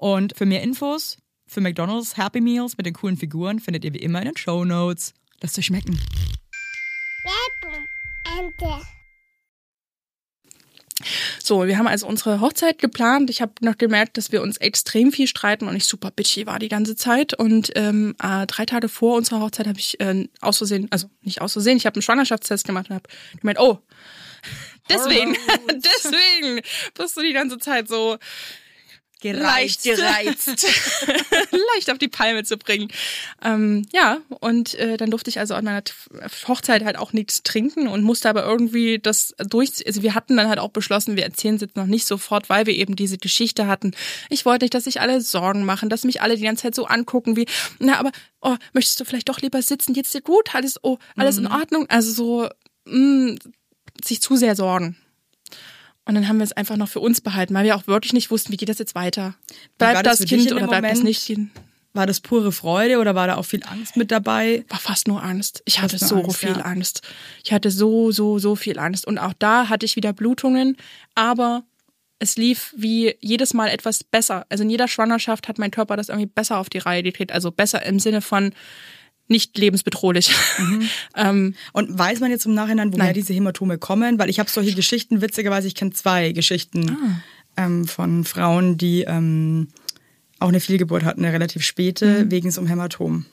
[0.00, 3.98] Und für mehr Infos für McDonald's Happy Meals mit den coolen Figuren findet ihr wie
[3.98, 5.12] immer in den Show Notes.
[5.42, 6.00] Lasst euch schmecken.
[11.42, 13.28] So, wir haben also unsere Hochzeit geplant.
[13.28, 16.58] Ich habe noch gemerkt, dass wir uns extrem viel streiten und ich super bitchy war
[16.58, 17.34] die ganze Zeit.
[17.34, 21.42] Und ähm, äh, drei Tage vor unserer Hochzeit habe ich äh, aus Versehen, also nicht
[21.42, 23.08] aus Versehen, ich habe einen Schwangerschaftstest gemacht und habe
[23.38, 23.80] gemeint, oh,
[24.88, 25.36] deswegen,
[25.68, 26.62] deswegen
[26.94, 28.16] bist du die ganze Zeit so
[29.22, 30.48] leicht gereizt,
[31.74, 32.88] leicht auf die Palme zu bringen.
[33.42, 35.82] Ähm, ja, und äh, dann durfte ich also an meiner
[36.48, 39.86] Hochzeit halt auch nichts trinken und musste aber irgendwie das durch.
[39.86, 42.66] Also wir hatten dann halt auch beschlossen, wir erzählen es jetzt noch nicht sofort, weil
[42.66, 43.92] wir eben diese Geschichte hatten.
[44.28, 46.86] Ich wollte nicht, dass sich alle Sorgen machen, dass mich alle die ganze Zeit so
[46.86, 47.46] angucken wie,
[47.78, 49.94] na, aber oh, möchtest du vielleicht doch lieber sitzen?
[49.94, 50.54] Geht's dir gut?
[50.54, 51.46] Alles, oh, alles mhm.
[51.46, 51.86] in Ordnung?
[51.88, 52.48] Also so
[52.86, 53.36] mh,
[54.04, 54.96] sich zu sehr sorgen.
[56.04, 58.30] Und dann haben wir es einfach noch für uns behalten, weil wir auch wirklich nicht
[58.30, 59.34] wussten, wie geht das jetzt weiter.
[59.78, 61.30] Bleibt das, das Kind oder bleibt das nicht?
[61.92, 64.64] War das pure Freude oder war da auch viel Angst mit dabei?
[64.68, 65.62] War fast nur Angst.
[65.64, 66.60] Ich hatte so Angst, viel ja.
[66.60, 67.02] Angst.
[67.42, 69.06] Ich hatte so, so, so viel Angst.
[69.06, 70.76] Und auch da hatte ich wieder Blutungen,
[71.16, 71.64] aber
[72.20, 74.46] es lief wie jedes Mal etwas besser.
[74.50, 77.32] Also in jeder Schwangerschaft hat mein Körper das irgendwie besser auf die Reihe gekriegt.
[77.32, 78.52] Also besser im Sinne von,
[79.30, 80.32] nicht lebensbedrohlich.
[80.58, 80.88] Mhm.
[81.16, 83.14] ähm, und weiß man jetzt im Nachhinein, woher nein.
[83.14, 84.18] diese Hämatome kommen?
[84.18, 87.64] Weil ich habe solche Geschichten, witzigerweise, ich kenne zwei Geschichten ah.
[87.64, 89.68] ähm, von Frauen, die ähm,
[90.38, 92.30] auch eine Fehlgeburt hatten, eine relativ späte, mhm.
[92.30, 93.26] wegen so einem Hämatom.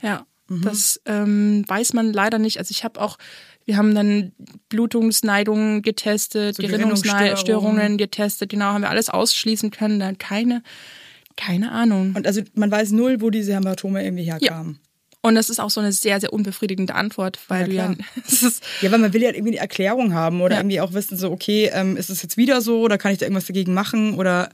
[0.00, 0.62] Ja, mhm.
[0.62, 2.58] das ähm, weiß man leider nicht.
[2.58, 3.16] Also ich habe auch,
[3.64, 4.32] wir haben dann
[4.68, 10.62] Blutungsneidungen getestet, so Gerinnungsstörungen getestet, genau, haben wir alles ausschließen können, da keine
[11.36, 12.14] keine Ahnung.
[12.14, 14.74] Und also man weiß null, wo diese Hämatome irgendwie herkamen.
[14.74, 14.91] Ja.
[15.22, 18.50] Und das ist auch so eine sehr, sehr unbefriedigende Antwort, weil ja, du ja.
[18.80, 20.60] ja, weil man will ja irgendwie eine Erklärung haben oder ja.
[20.60, 23.26] irgendwie auch wissen, so, okay, ähm, ist es jetzt wieder so oder kann ich da
[23.26, 24.50] irgendwas dagegen machen oder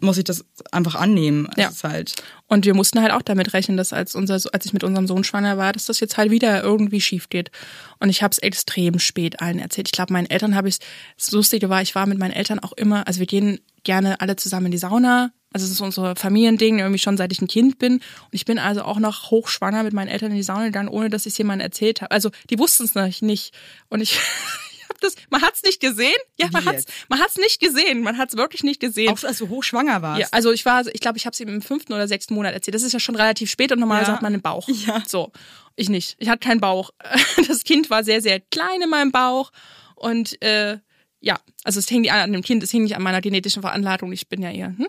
[0.00, 1.48] muss ich das einfach annehmen.
[1.56, 1.70] Ja.
[1.82, 2.14] Halt
[2.48, 5.24] und wir mussten halt auch damit rechnen, dass als, unser, als ich mit unserem Sohn
[5.24, 7.50] schwanger war, dass das jetzt halt wieder irgendwie schief geht.
[7.98, 9.88] Und ich habe es extrem spät allen erzählt.
[9.88, 10.78] Ich glaube, meinen Eltern habe ich
[11.16, 14.36] das Lustige war, ich war mit meinen Eltern auch immer, also wir gehen gerne alle
[14.36, 15.32] zusammen in die Sauna.
[15.52, 17.94] Also es ist unser Familiending, irgendwie schon seit ich ein Kind bin.
[17.94, 21.10] Und ich bin also auch noch hochschwanger mit meinen Eltern in die Sauna gegangen, ohne
[21.10, 22.12] dass ich es jemandem erzählt habe.
[22.12, 23.52] Also die wussten es nicht.
[23.88, 24.20] Und ich
[25.00, 26.16] das, man hat's nicht gesehen.
[26.38, 28.02] Ja, man hat's, man hat's nicht gesehen.
[28.02, 29.10] Man hat's wirklich nicht gesehen.
[29.10, 30.20] Auch als du hochschwanger warst.
[30.20, 32.54] Ja, also ich war, ich glaube, ich habe es ihm im fünften oder sechsten Monat
[32.54, 32.74] erzählt.
[32.74, 34.16] Das ist ja schon relativ spät und normalerweise ja.
[34.16, 34.68] hat man einen Bauch.
[34.86, 35.02] Ja.
[35.06, 35.30] So.
[35.76, 36.16] Ich nicht.
[36.18, 36.90] Ich hatte keinen Bauch.
[37.48, 39.50] Das Kind war sehr, sehr klein in meinem Bauch
[39.96, 40.78] und äh,
[41.20, 44.12] ja, also es hing nicht an dem Kind, es hing nicht an meiner genetischen Veranlagung.
[44.12, 44.68] Ich bin ja eher.
[44.76, 44.88] Hm?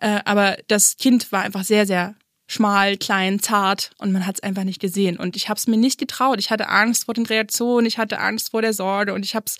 [0.00, 2.14] Äh, aber das Kind war einfach sehr, sehr
[2.48, 5.18] schmal, klein, zart und man hat es einfach nicht gesehen.
[5.18, 6.38] Und ich habe es mir nicht getraut.
[6.40, 9.44] Ich hatte Angst vor den Reaktionen, ich hatte Angst vor der Sorge und ich habe
[9.46, 9.58] es,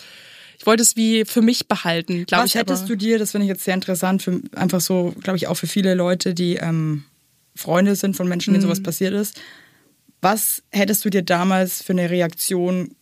[0.58, 2.54] ich wollte es wie für mich behalten, glaube ich.
[2.54, 2.88] Was hättest aber.
[2.88, 5.66] du dir, das finde ich jetzt sehr interessant, für, einfach so, glaube ich, auch für
[5.66, 7.04] viele Leute, die ähm,
[7.54, 8.68] Freunde sind von Menschen, denen mhm.
[8.68, 9.38] sowas passiert ist.
[10.20, 12.96] Was hättest du dir damals für eine Reaktion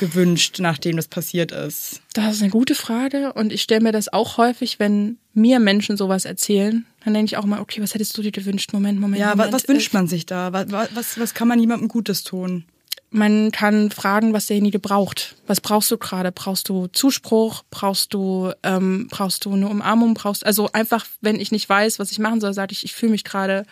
[0.00, 2.00] gewünscht, nachdem das passiert ist?
[2.14, 5.96] Das ist eine gute Frage und ich stelle mir das auch häufig, wenn mir Menschen
[5.96, 8.72] sowas erzählen, dann denke ich auch mal, okay, was hättest du dir gewünscht?
[8.72, 9.20] Moment, Moment.
[9.20, 9.52] Ja, Moment.
[9.52, 10.52] was, was wünscht man sich da?
[10.52, 12.64] Was, was, was kann man jemandem Gutes tun?
[13.12, 15.36] Man kann fragen, was derjenige braucht.
[15.46, 16.30] Was brauchst du gerade?
[16.30, 17.64] Brauchst du Zuspruch?
[17.70, 20.14] Brauchst du ähm, brauchst du eine Umarmung?
[20.14, 23.12] Brauchst also einfach, wenn ich nicht weiß, was ich machen soll, sage ich, ich fühle
[23.12, 23.64] mich gerade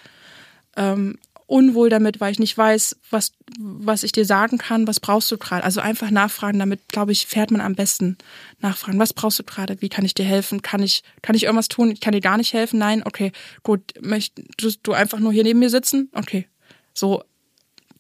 [0.77, 5.31] ähm, unwohl damit, weil ich nicht weiß, was, was ich dir sagen kann, was brauchst
[5.33, 5.65] du gerade.
[5.65, 8.19] Also einfach nachfragen, damit, glaube ich, fährt man am besten.
[8.61, 10.61] Nachfragen, was brauchst du gerade, wie kann ich dir helfen?
[10.61, 11.91] Kann ich, kann ich irgendwas tun?
[11.91, 12.79] Ich kann dir gar nicht helfen?
[12.79, 13.33] Nein, okay,
[13.63, 13.95] gut.
[14.01, 16.11] Möchtest du einfach nur hier neben mir sitzen?
[16.13, 16.47] Okay.
[16.93, 17.25] So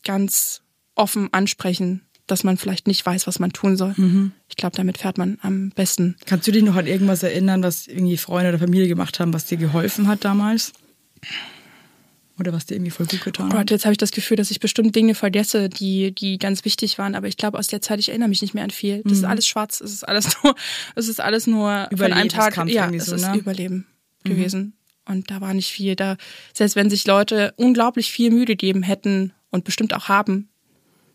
[0.05, 0.61] ganz
[0.95, 3.95] offen ansprechen, dass man vielleicht nicht weiß, was man tun soll.
[3.97, 4.33] Mhm.
[4.51, 6.17] Ich glaube, damit fährt man am besten.
[6.27, 9.47] Kannst du dich noch an irgendwas erinnern, was irgendwie Freunde oder Familie gemacht haben, was
[9.47, 10.75] dir geholfen hat damals?
[12.39, 14.51] Oder was dir irgendwie voll gut getan oh Gott, jetzt habe ich das Gefühl, dass
[14.51, 17.15] ich bestimmt Dinge vergesse, die, die ganz wichtig waren.
[17.15, 19.03] Aber ich glaube, aus der Zeit, ich erinnere mich nicht mehr an viel.
[19.03, 19.19] Das mhm.
[19.19, 20.55] ist alles schwarz, es ist alles nur,
[20.95, 22.57] es ist alles nur von einem Tag.
[22.69, 23.37] Ja, es so, ist ne?
[23.37, 23.87] Überleben
[24.25, 24.31] mhm.
[24.31, 24.73] gewesen.
[25.05, 25.97] Und da war nicht viel.
[25.97, 26.17] Da,
[26.53, 30.49] selbst wenn sich Leute unglaublich viel Mühe gegeben hätten und bestimmt auch haben,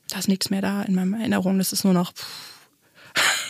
[0.09, 1.57] da ist nichts mehr da in meiner Erinnerung.
[1.57, 2.13] Das ist nur noch.
[2.13, 2.53] Pff.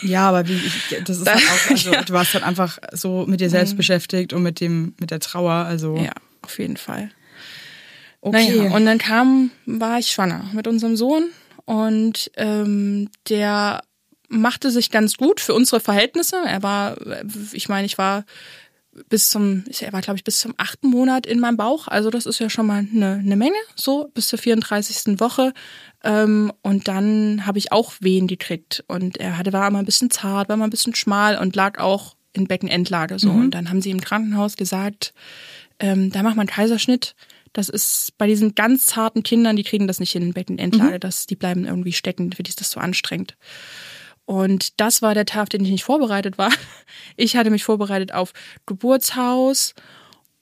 [0.02, 2.02] Ja, aber wie ich, das ist halt auch, also ja.
[2.02, 3.78] du warst halt einfach so mit dir selbst mhm.
[3.78, 5.52] beschäftigt und mit dem, mit der Trauer.
[5.52, 7.10] Also ja, auf jeden Fall.
[8.24, 8.56] Okay.
[8.56, 11.26] Naja, und dann kam, war ich schwanger mit unserem Sohn
[11.66, 13.82] und ähm, der
[14.28, 16.36] machte sich ganz gut für unsere Verhältnisse.
[16.46, 16.96] Er war,
[17.52, 18.24] ich meine, ich war
[19.10, 21.86] bis zum, er war glaube ich bis zum achten Monat in meinem Bauch.
[21.86, 25.20] Also das ist ja schon mal eine, eine Menge, so bis zur 34.
[25.20, 25.52] Woche.
[26.02, 30.10] Ähm, und dann habe ich auch Wehen gekriegt und er hatte war immer ein bisschen
[30.10, 33.30] zart, war immer ein bisschen schmal und lag auch in Beckenendlage so.
[33.30, 33.40] Mhm.
[33.40, 35.12] Und dann haben sie im Krankenhaus gesagt,
[35.78, 37.14] ähm, da macht man Kaiserschnitt.
[37.54, 41.00] Das ist bei diesen ganz zarten Kindern, die kriegen das nicht in den Beckenendlage, mhm.
[41.00, 43.36] das, die bleiben irgendwie stecken, für die ist das so anstrengend.
[44.26, 46.52] Und das war der Tag, auf den ich nicht vorbereitet war.
[47.16, 48.32] Ich hatte mich vorbereitet auf
[48.66, 49.74] Geburtshaus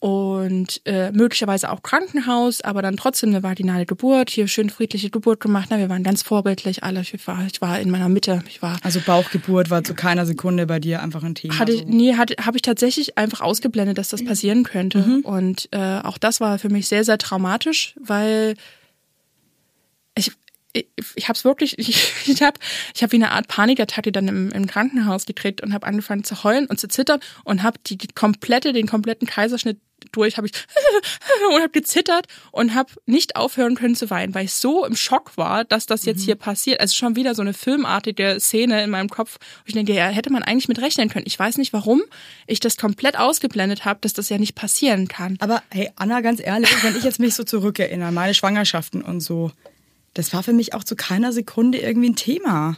[0.03, 5.39] und äh, möglicherweise auch Krankenhaus, aber dann trotzdem eine vaginale Geburt, hier schön friedliche Geburt
[5.39, 5.69] gemacht.
[5.71, 7.03] Na, wir waren ganz vorbildlich alle.
[7.03, 8.43] Ich war, ich war in meiner Mitte.
[8.49, 11.57] Ich war Also Bauchgeburt war zu keiner Sekunde bei dir einfach ein Thema.
[11.57, 11.85] hatte so.
[11.87, 15.21] nee, habe ich tatsächlich einfach ausgeblendet, dass das passieren könnte.
[15.23, 18.57] Und äh, auch das war für mich sehr, sehr traumatisch, weil
[20.73, 22.59] ich habe es wirklich, ich, ich habe
[22.95, 26.45] ich hab wie eine Art Panikattacke dann im, im Krankenhaus gekriegt und habe angefangen zu
[26.45, 29.79] heulen und zu zittern und habe die, die komplette, den kompletten Kaiserschnitt
[30.11, 30.53] durch, habe ich
[31.55, 35.37] und habe gezittert und habe nicht aufhören können zu weinen, weil ich so im Schock
[35.37, 36.81] war, dass das jetzt hier passiert.
[36.81, 39.39] Also schon wieder so eine filmartige Szene in meinem Kopf.
[39.41, 41.27] wo Ich denke, ja, hätte man eigentlich mit rechnen können.
[41.27, 42.03] Ich weiß nicht, warum
[42.49, 45.37] ich das komplett ausgeblendet habe, dass das ja nicht passieren kann.
[45.41, 49.53] Aber hey, Anna, ganz ehrlich, wenn ich jetzt mich so zurückerinnere, meine Schwangerschaften und so,
[50.15, 52.77] das war für mich auch zu keiner Sekunde irgendwie ein Thema.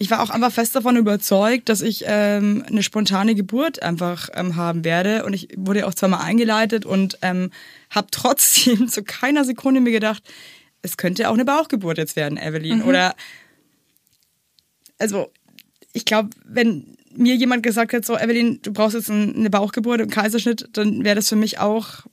[0.00, 4.54] Ich war auch einfach fest davon überzeugt, dass ich ähm, eine spontane Geburt einfach ähm,
[4.54, 5.24] haben werde.
[5.24, 7.50] Und ich wurde auch zweimal eingeleitet und ähm,
[7.90, 10.22] habe trotzdem zu keiner Sekunde mir gedacht,
[10.82, 12.82] es könnte auch eine Bauchgeburt jetzt werden, Evelyn.
[12.82, 13.16] Oder
[14.98, 15.32] also
[15.92, 19.96] ich glaube, wenn mir jemand gesagt hätte, so Evelyn, du brauchst jetzt ein- eine Bauchgeburt
[20.00, 22.06] und einen Kaiserschnitt, dann wäre das für mich auch,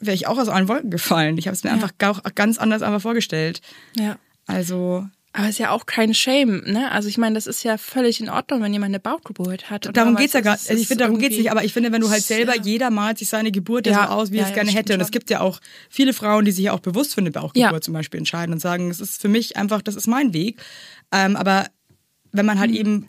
[0.00, 1.38] wäre ich auch aus allen Wolken gefallen.
[1.38, 3.60] Ich habe es mir einfach ga- ganz anders einfach vorgestellt.
[3.96, 4.16] Ja.
[4.46, 6.90] Also Aber es ist ja auch kein Shame, ne?
[6.90, 9.84] Also ich meine, das ist ja völlig in Ordnung, wenn jemand eine Bauchgeburt hat.
[9.84, 11.72] Darum damals geht's ja gar es- also ich finde, darum geht's irgendwie- nicht, aber ich
[11.72, 12.62] finde, wenn du halt selber, Ja.
[12.62, 14.70] jeder malt sich seine Geburt ja, Ja, so aus, wie ja, er es ja, gerne
[14.72, 14.94] hätte.
[14.94, 17.80] Und es gibt ja auch viele Frauen, die sich auch bewusst für eine Bauchgeburt Ja.
[17.80, 20.60] zum Beispiel entscheiden und sagen, es ist für mich einfach, das ist mein Weg.
[21.12, 21.66] Ähm, aber
[22.32, 23.08] wenn man halt eben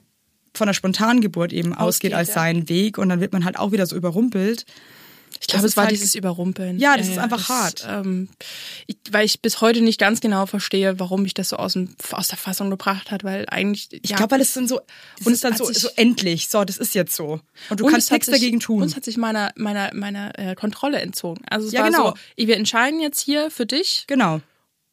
[0.54, 1.88] von einer spontanen Geburt eben ausgeht Mhm.
[1.88, 2.34] Ausgeht, als ja.
[2.36, 4.66] seinen Weg und dann wird man halt auch wieder so überrumpelt.
[5.42, 6.80] Ich glaube, Das es war halt- dieses Überrumpeln.
[6.80, 7.86] Ja, das ist einfach hart.
[7.90, 8.30] ähm,
[8.86, 11.96] ich, weil ich bis heute nicht ganz genau verstehe, warum mich das so aus, dem,
[12.12, 13.90] aus der Fassung gebracht hat, weil eigentlich.
[13.92, 14.80] Ich glaube, weil es dann so,
[15.20, 17.42] es Und ist dann es so, so endlich, so, das ist jetzt so.
[17.70, 18.84] Und du Und kannst es nichts sich- dagegen tun.
[18.84, 21.44] Uns hat sich meiner, meiner, meiner äh, Kontrolle entzogen.
[21.50, 22.10] Also es Ja, war genau.
[22.38, 24.42] so, wir entscheiden jetzt hier für dich genau.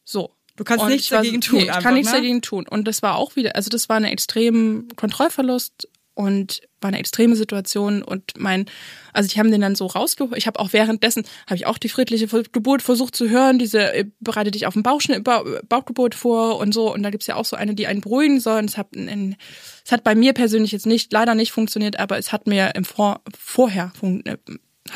[0.05, 0.31] so.
[0.57, 2.19] Du kannst Und nichts dagegen tun Nee, ich einfach, kann nichts ne?
[2.19, 2.67] dagegen tun.
[2.67, 7.37] Und das war auch wieder, also das war ein extremer Kontrollverlust und war eine extreme
[7.37, 8.67] Situation und mein,
[9.13, 10.37] also ich haben den dann so rausgeholt.
[10.37, 14.05] Ich habe auch währenddessen, habe ich auch die friedliche Geburt versucht zu hören, diese äh,
[14.19, 16.93] bereite dich auf den Bauchschnitt, ba Bauchgeburt vor und so.
[16.93, 18.59] Und da gibt's ja auch so eine, die einen beruhigen soll.
[18.59, 19.37] Und es hat, in,
[19.85, 22.85] es hat bei mir persönlich jetzt nicht, leider nicht funktioniert, aber es hat mir im
[22.85, 24.39] Vor, vorher fun- äh,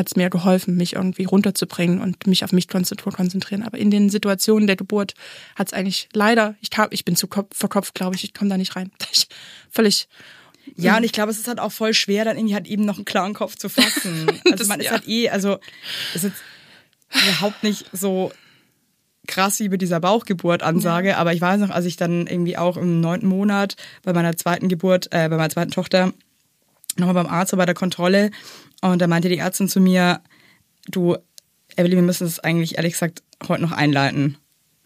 [0.04, 3.62] es mir geholfen, mich irgendwie runterzubringen und mich auf mich konzentri- konzentrieren.
[3.62, 5.14] Aber in den Situationen der Geburt
[5.54, 8.50] hat es eigentlich leider, ich kam, ich bin zu kopf, verkopft, glaube ich, ich komme
[8.50, 8.90] da nicht rein.
[9.12, 9.28] Ich,
[9.70, 10.08] völlig.
[10.76, 12.96] Ja, und ich glaube, es ist halt auch voll schwer, dann irgendwie halt eben noch
[12.96, 14.26] einen klaren Kopf zu fassen.
[14.44, 14.92] Also Das- man ist ja.
[14.92, 15.58] halt eh, also
[16.14, 16.42] ist jetzt
[17.24, 18.32] überhaupt nicht so
[19.26, 23.00] krass wie bei dieser Bauchgeburt-Ansage, aber ich weiß noch, als ich dann irgendwie auch im
[23.00, 26.12] neunten Monat bei meiner zweiten Geburt, äh, bei meiner zweiten Tochter,
[26.96, 28.30] nochmal beim Arzt war bei der Kontrolle
[28.80, 30.20] und da meinte die Ärztin zu mir,
[30.88, 31.16] du,
[31.76, 34.38] Evelyn, wir müssen es eigentlich ehrlich gesagt heute noch einleiten,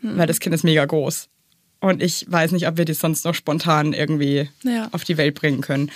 [0.02, 1.28] weil das Kind ist mega groß.
[1.90, 4.88] Und ich weiß nicht, ob wir das sonst noch spontan irgendwie Ja.
[4.92, 5.90] auf die Welt bringen können.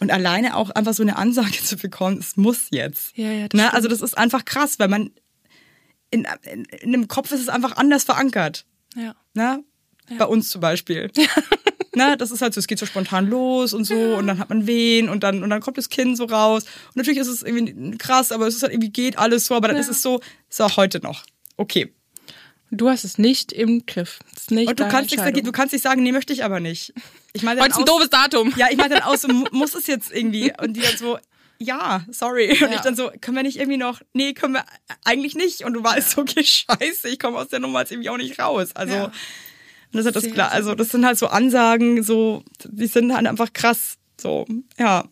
[0.00, 3.16] Und alleine auch einfach so eine Ansage zu bekommen, es muss jetzt.
[3.16, 3.72] Ja, ja, das ne?
[3.72, 5.10] Also das ist einfach krass, weil man
[6.10, 8.64] in, in, in dem Kopf ist es einfach anders verankert.
[8.94, 9.14] Ja.
[9.34, 9.62] Ne?
[10.18, 11.10] Bei uns zum Beispiel.
[11.94, 12.16] ne?
[12.16, 14.66] Das ist halt so, es geht so spontan los und so und dann hat man
[14.66, 16.64] Wehen und dann, und dann kommt das Kind so raus.
[16.88, 19.68] Und natürlich ist es irgendwie krass, aber es ist halt irgendwie geht alles so, aber
[19.68, 21.24] dann ist es so, so heute noch.
[21.56, 21.92] Okay.
[22.76, 24.18] Du hast es nicht im Griff.
[24.36, 26.92] Ist nicht Und du kannst, nichts du kannst nicht sagen, nee, möchte ich aber nicht.
[27.32, 28.52] Ich meine, Heute ist ein doofes Datum.
[28.56, 29.02] Ja, ich meine dann
[29.36, 30.52] mu- muss es jetzt irgendwie?
[30.60, 31.18] Und die dann so,
[31.58, 32.50] ja, sorry.
[32.50, 32.74] Und Ja.
[32.74, 34.64] ich dann so, können wir nicht irgendwie noch, nee, können wir
[35.04, 35.64] eigentlich nicht.
[35.64, 38.38] Und du weißt so, okay, scheiße, ich komme aus der Nummer jetzt irgendwie auch nicht
[38.38, 38.70] raus.
[38.74, 39.12] Also, Ja.
[39.92, 40.52] das ist halt das klar.
[40.52, 43.96] Also, das sind halt so Ansagen, so, die sind halt einfach krass.
[44.20, 44.46] So,
[44.78, 45.04] ja,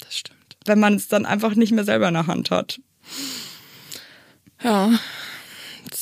[0.00, 0.38] Das stimmt.
[0.66, 2.80] wenn man es dann einfach nicht mehr selber in der Hand hat.
[4.62, 4.92] Ja.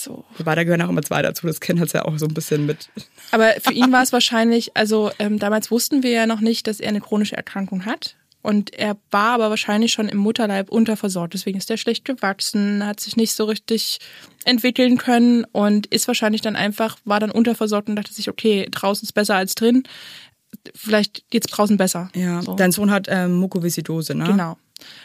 [0.03, 0.25] So.
[0.39, 1.47] Wobei, da gehören auch immer zwei dazu.
[1.47, 2.89] Das Kind hat ja auch so ein bisschen mit.
[3.31, 6.81] Aber für ihn war es wahrscheinlich, also ähm, damals wussten wir ja noch nicht, dass
[6.81, 8.17] er eine chronische Erkrankung hat.
[8.43, 11.35] Und er war aber wahrscheinlich schon im Mutterleib unterversorgt.
[11.35, 13.99] Deswegen ist er schlecht gewachsen, hat sich nicht so richtig
[14.47, 19.05] entwickeln können und ist wahrscheinlich dann einfach, war dann unterversorgt und dachte sich, okay, draußen
[19.05, 19.83] ist besser als drin.
[20.75, 22.11] Vielleicht geht's draußen besser.
[22.15, 22.55] Ja, So.
[22.55, 24.25] dein Sohn hat ähm, Mukoviszidose, ne?
[24.25, 24.57] Genau.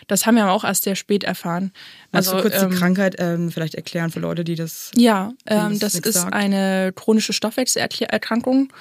[0.08, 1.72] Das haben wir aber auch erst sehr spät erfahren.
[2.12, 4.92] Kannst Also, du kurz ähm, die Krankheit ähm, vielleicht erklären für Leute, die das.
[4.96, 6.34] Ja, ähm, das das ist sagt.
[6.34, 8.72] eine chronische Stoffwechselerkrankung.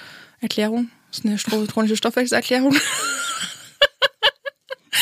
[0.40, 0.90] Erklärung?
[1.10, 2.76] Das ist eine chronische Stoffwechselerklärung.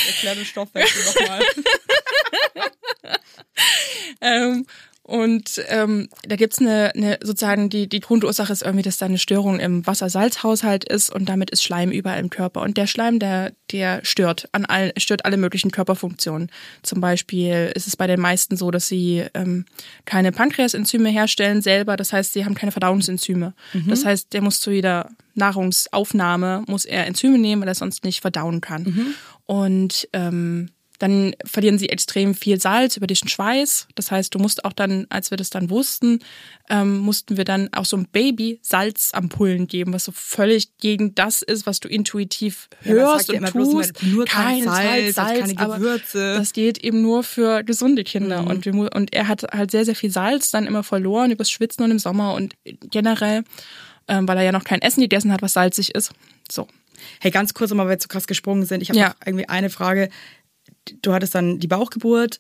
[0.07, 1.43] Erklär den Stoffwechsel nochmal.
[4.21, 4.67] ähm,
[5.05, 9.19] Und ähm, da gibt's eine, eine sozusagen die die Grundursache ist irgendwie, dass da eine
[9.19, 13.53] Störung im Wassersalzhaushalt ist und damit ist Schleim überall im Körper und der Schleim der
[13.73, 16.51] der stört an allen stört alle möglichen Körperfunktionen.
[16.83, 19.65] Zum Beispiel ist es bei den meisten so, dass sie ähm,
[20.05, 23.55] keine Pankreasenzyme herstellen selber, das heißt, sie haben keine Verdauungsenzyme.
[23.73, 23.89] Mhm.
[23.89, 28.21] Das heißt, der muss zu jeder Nahrungsaufnahme muss er Enzyme nehmen, weil er sonst nicht
[28.21, 28.83] verdauen kann.
[28.83, 29.15] Mhm.
[29.47, 30.69] Und ähm,
[31.03, 33.89] dann verlieren sie extrem viel Salz über den Schweiß.
[33.97, 36.21] Das heißt, du musst auch dann, als wir das dann wussten,
[36.71, 41.43] ähm, mussten wir dann auch so ein Baby Salzampullen geben, was so völlig gegen das
[41.43, 43.95] ist, was du intuitiv hörst ja, und tust.
[43.99, 46.37] Bloß, nur kein Salz, Salz, Salz keine Gewürze.
[46.39, 48.43] das geht eben nur für gesunde Kinder.
[48.43, 48.49] Mhm.
[48.49, 51.83] Und, wir, und er hat halt sehr, sehr viel Salz dann immer verloren übers Schwitzen
[51.83, 53.43] und im Sommer und generell,
[54.07, 56.13] ähm, weil er ja noch kein Essen gegessen hat, was salzig ist.
[56.49, 56.69] So.
[57.21, 58.83] Hey, ganz kurz nochmal, weil wir zu krass gesprungen sind.
[58.83, 59.17] Ich habe ja.
[59.27, 60.09] irgendwie eine Frage
[61.03, 62.39] du hattest dann die Bauchgeburt.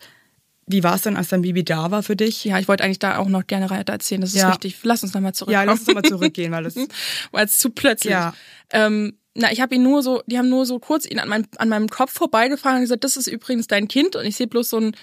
[0.67, 2.45] Wie war es dann, als dein Baby da war für dich?
[2.45, 4.21] Ja, ich wollte eigentlich da auch noch gerne weiter erzählen.
[4.21, 4.51] Das ist ja.
[4.51, 4.79] wichtig.
[4.83, 5.53] Lass uns nochmal zurück.
[5.53, 6.77] Ja, lass uns nochmal zurückgehen, weil es
[7.33, 8.13] weil es zu plötzlich.
[8.13, 8.35] Ja.
[8.71, 11.47] Ähm, na, ich habe ihn nur so, die haben nur so kurz ihn an, mein,
[11.57, 14.15] an meinem Kopf vorbeigefahren und gesagt, das ist übrigens dein Kind.
[14.15, 14.97] Und ich sehe bloß so ein,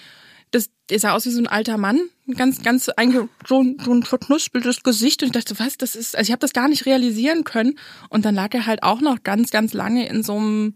[0.50, 2.00] das, der sah aus wie so ein alter Mann,
[2.36, 5.22] ganz, ganz einge, so, so ein verknuspeltes Gesicht.
[5.22, 7.78] Und ich dachte, was, das ist, also ich habe das gar nicht realisieren können.
[8.08, 10.74] Und dann lag er halt auch noch ganz, ganz lange in so einem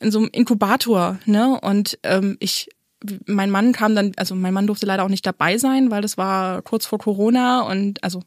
[0.00, 1.58] in so einem Inkubator, ne?
[1.60, 2.68] Und ähm, ich,
[3.26, 6.18] mein Mann kam dann, also mein Mann durfte leider auch nicht dabei sein, weil das
[6.18, 8.22] war kurz vor Corona und also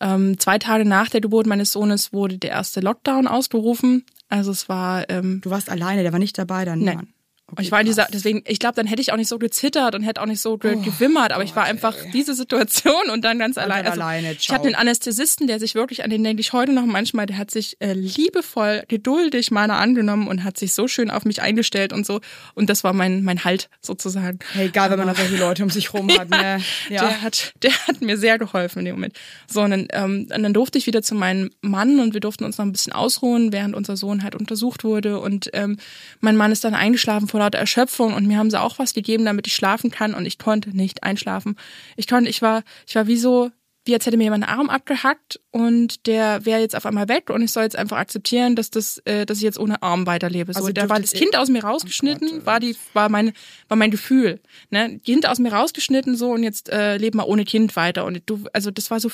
[0.00, 4.04] ähm, zwei Tage nach der Geburt meines Sohnes wurde der erste Lockdown ausgerufen.
[4.28, 5.08] Also es war.
[5.08, 6.80] Ähm, du warst alleine, der war nicht dabei dann.
[6.80, 7.08] Nein.
[7.48, 9.94] Okay, ich war in dieser, deswegen, ich glaube, dann hätte ich auch nicht so gezittert
[9.94, 12.10] und hätte auch nicht so ge oh, gewimmert, aber Gott, ich war einfach ey.
[12.10, 13.86] diese Situation und dann ganz allein.
[13.86, 14.36] Also, alleine.
[14.36, 14.38] Ciao.
[14.40, 17.38] Ich hatte einen Anästhesisten, der sich wirklich, an den denke ich heute noch manchmal, der
[17.38, 21.92] hat sich äh, liebevoll, geduldig meiner angenommen und hat sich so schön auf mich eingestellt
[21.92, 22.20] und so.
[22.54, 24.40] Und das war mein, mein Halt sozusagen.
[24.52, 26.60] Hey, egal, wenn man da solche Leute um sich rum hat, ne?
[26.90, 27.02] Ja.
[27.02, 29.16] Der hat, der hat mir sehr geholfen in dem Moment.
[29.46, 32.44] So, und dann, ähm, und dann durfte ich wieder zu meinem Mann und wir durften
[32.44, 35.20] uns noch ein bisschen ausruhen, während unser Sohn halt untersucht wurde.
[35.20, 35.78] Und ähm,
[36.18, 39.26] mein Mann ist dann eingeschlafen vor lauter Erschöpfung und mir haben sie auch was gegeben,
[39.26, 41.56] damit ich schlafen kann und ich konnte nicht einschlafen.
[41.96, 43.50] Ich konnte, ich war, ich war wie so,
[43.84, 47.28] wie als hätte mir jemand einen Arm abgehackt und der wäre jetzt auf einmal weg
[47.28, 50.54] und ich soll jetzt einfach akzeptieren, dass das, äh, dass ich jetzt ohne Arm weiterlebe.
[50.54, 53.34] So, also da war das Kind aus mir rausgeschnitten, oh Gott, war die, war meine,
[53.68, 54.40] war mein Gefühl.
[54.70, 58.22] Ne, Kind aus mir rausgeschnitten so und jetzt äh, lebe mal ohne Kind weiter und
[58.24, 59.10] du, also das war so,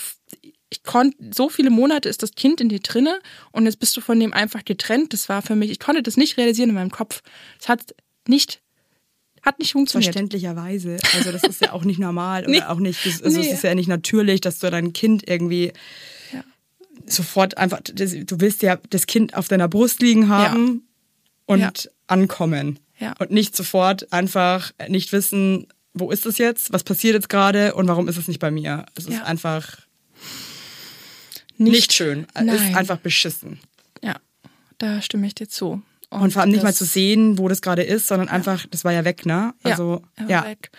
[0.72, 3.18] ich konnte, so viele Monate ist das Kind in dir drinne
[3.50, 5.12] und jetzt bist du von dem einfach getrennt.
[5.12, 7.22] Das war für mich, ich konnte das nicht realisieren in meinem Kopf.
[7.60, 7.94] Es hat
[8.28, 8.60] nicht
[9.42, 10.12] hat nicht funktioniert.
[10.14, 10.98] Verständlicherweise.
[11.14, 12.58] Also das ist ja auch nicht normal nee.
[12.58, 13.46] oder auch nicht, das, also nee.
[13.46, 15.72] es ist ja nicht natürlich, dass du dein Kind irgendwie
[16.32, 16.44] ja.
[17.06, 20.66] sofort einfach, das, du willst ja das Kind auf deiner Brust liegen haben
[21.48, 21.54] ja.
[21.54, 21.90] und ja.
[22.06, 22.78] ankommen.
[23.18, 27.88] Und nicht sofort einfach nicht wissen, wo ist es jetzt, was passiert jetzt gerade und
[27.88, 28.86] warum ist es nicht bei mir.
[28.94, 29.78] Es ist einfach
[31.56, 32.28] nicht, nicht schön.
[32.32, 33.58] Es ist einfach beschissen.
[34.02, 34.14] Ja,
[34.78, 35.82] da stimme ich dir zu.
[36.12, 38.84] Und, und vor allem nicht mal zu sehen, wo das gerade ist, sondern einfach, das
[38.84, 39.54] war ja weg, ne?
[39.62, 40.28] Also, ja.
[40.28, 40.44] ja.
[40.44, 40.70] Weg.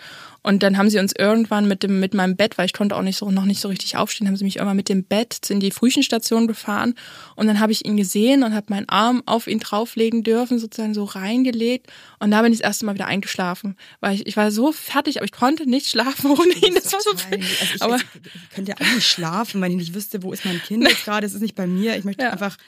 [0.46, 3.02] Und dann haben sie uns irgendwann mit dem mit meinem Bett, weil ich konnte auch
[3.02, 5.58] nicht so noch nicht so richtig aufstehen, haben sie mich irgendwann mit dem Bett in
[5.58, 6.94] die Frühchenstation gefahren
[7.34, 10.92] und dann habe ich ihn gesehen und habe meinen Arm auf ihn drauflegen dürfen, sozusagen
[10.92, 14.50] so reingelegt und da bin ich das erste Mal wieder eingeschlafen, weil ich, ich war
[14.50, 16.74] so fertig, aber ich konnte nicht schlafen ohne ihn.
[16.74, 19.76] Das war so also ich, aber ich, ich könnte ja auch nicht schlafen, weil ich
[19.78, 21.96] nicht wüsste, wo ist mein Kind jetzt gerade, es ist nicht bei mir.
[21.96, 22.30] Ich möchte ja.
[22.30, 22.58] einfach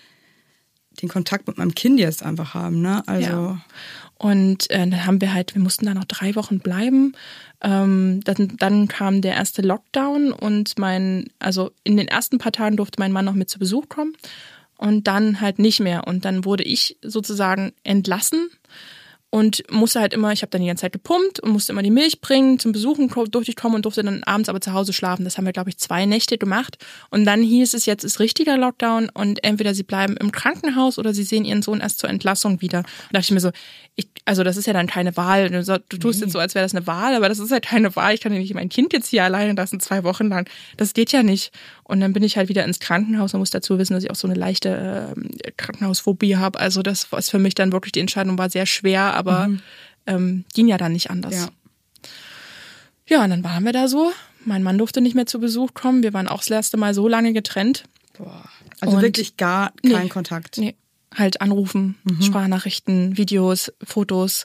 [0.97, 3.03] den Kontakt mit meinem Kind jetzt einfach haben, ne?
[3.07, 3.31] Also.
[3.31, 3.61] Ja.
[4.19, 7.13] Und äh, dann haben wir halt, wir mussten da noch drei Wochen bleiben.
[7.61, 12.77] Ähm, dann, dann kam der erste Lockdown und mein, also in den ersten paar Tagen
[12.77, 14.15] durfte mein Mann noch mit zu Besuch kommen
[14.79, 16.07] und dann halt nicht mehr.
[16.07, 18.49] Und dann wurde ich sozusagen entlassen
[19.37, 21.91] und musste halt immer, ich habe dann die ganze Zeit gepumpt und musste immer die
[21.91, 25.27] Milch bringen, zum Besuchen durfte ich kommen und durfte dann abends aber zu Hause schlafen.
[25.27, 26.79] Das haben wir, glaube ich, zwei Nächte gemacht.
[27.11, 31.13] Und dann hieß es, jetzt ist richtiger Lockdown und entweder sie bleiben im Krankenhaus oder
[31.13, 32.81] sie sehen ihren Sohn erst zur Entlassung wieder.
[32.81, 33.51] Da dachte ich mir so,
[33.95, 35.49] ich, also das ist ja dann keine Wahl.
[35.49, 38.13] Du, tust jetzt so, als wäre das eine Wahl, aber das ist halt keine Wahl.
[38.13, 40.49] Ich kann ja nicht mein Kind jetzt hier alleine lassen, zwei Wochen lang.
[40.77, 41.53] Das geht ja nicht.
[41.85, 44.17] Und dann bin ich halt wieder ins Krankenhaus und muss dazu wissen, dass ich auch
[44.17, 46.59] so eine leichte äh, Krankenhausphobie habe.
[46.59, 49.61] Also das was für mich dann wirklich die Entscheidung war sehr schwer, aber mhm.
[50.09, 51.35] ähm, ging ja dann nicht anders.
[51.35, 51.49] Ja.
[53.09, 54.13] ja, und dann waren wir da so.
[54.45, 56.03] Mein Mann durfte nicht mehr zu Besuch kommen.
[56.03, 57.85] Wir waren auch das erste Mal so lange getrennt.
[58.19, 58.45] Boah.
[58.81, 60.59] Also und wirklich gar kein nee, Kontakt.
[60.59, 60.75] Nee,
[61.17, 62.23] halt anrufen, mhm.
[62.23, 64.45] Sprachnachrichten, Videos, Fotos.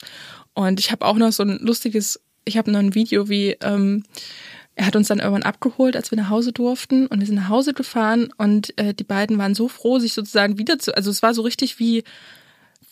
[0.54, 4.04] Und ich habe auch noch so ein lustiges, ich habe noch ein Video, wie ähm,
[4.76, 7.50] er hat uns dann irgendwann abgeholt, als wir nach Hause durften und wir sind nach
[7.50, 11.22] Hause gefahren und äh, die beiden waren so froh, sich sozusagen wieder zu, also es
[11.22, 12.04] war so richtig wie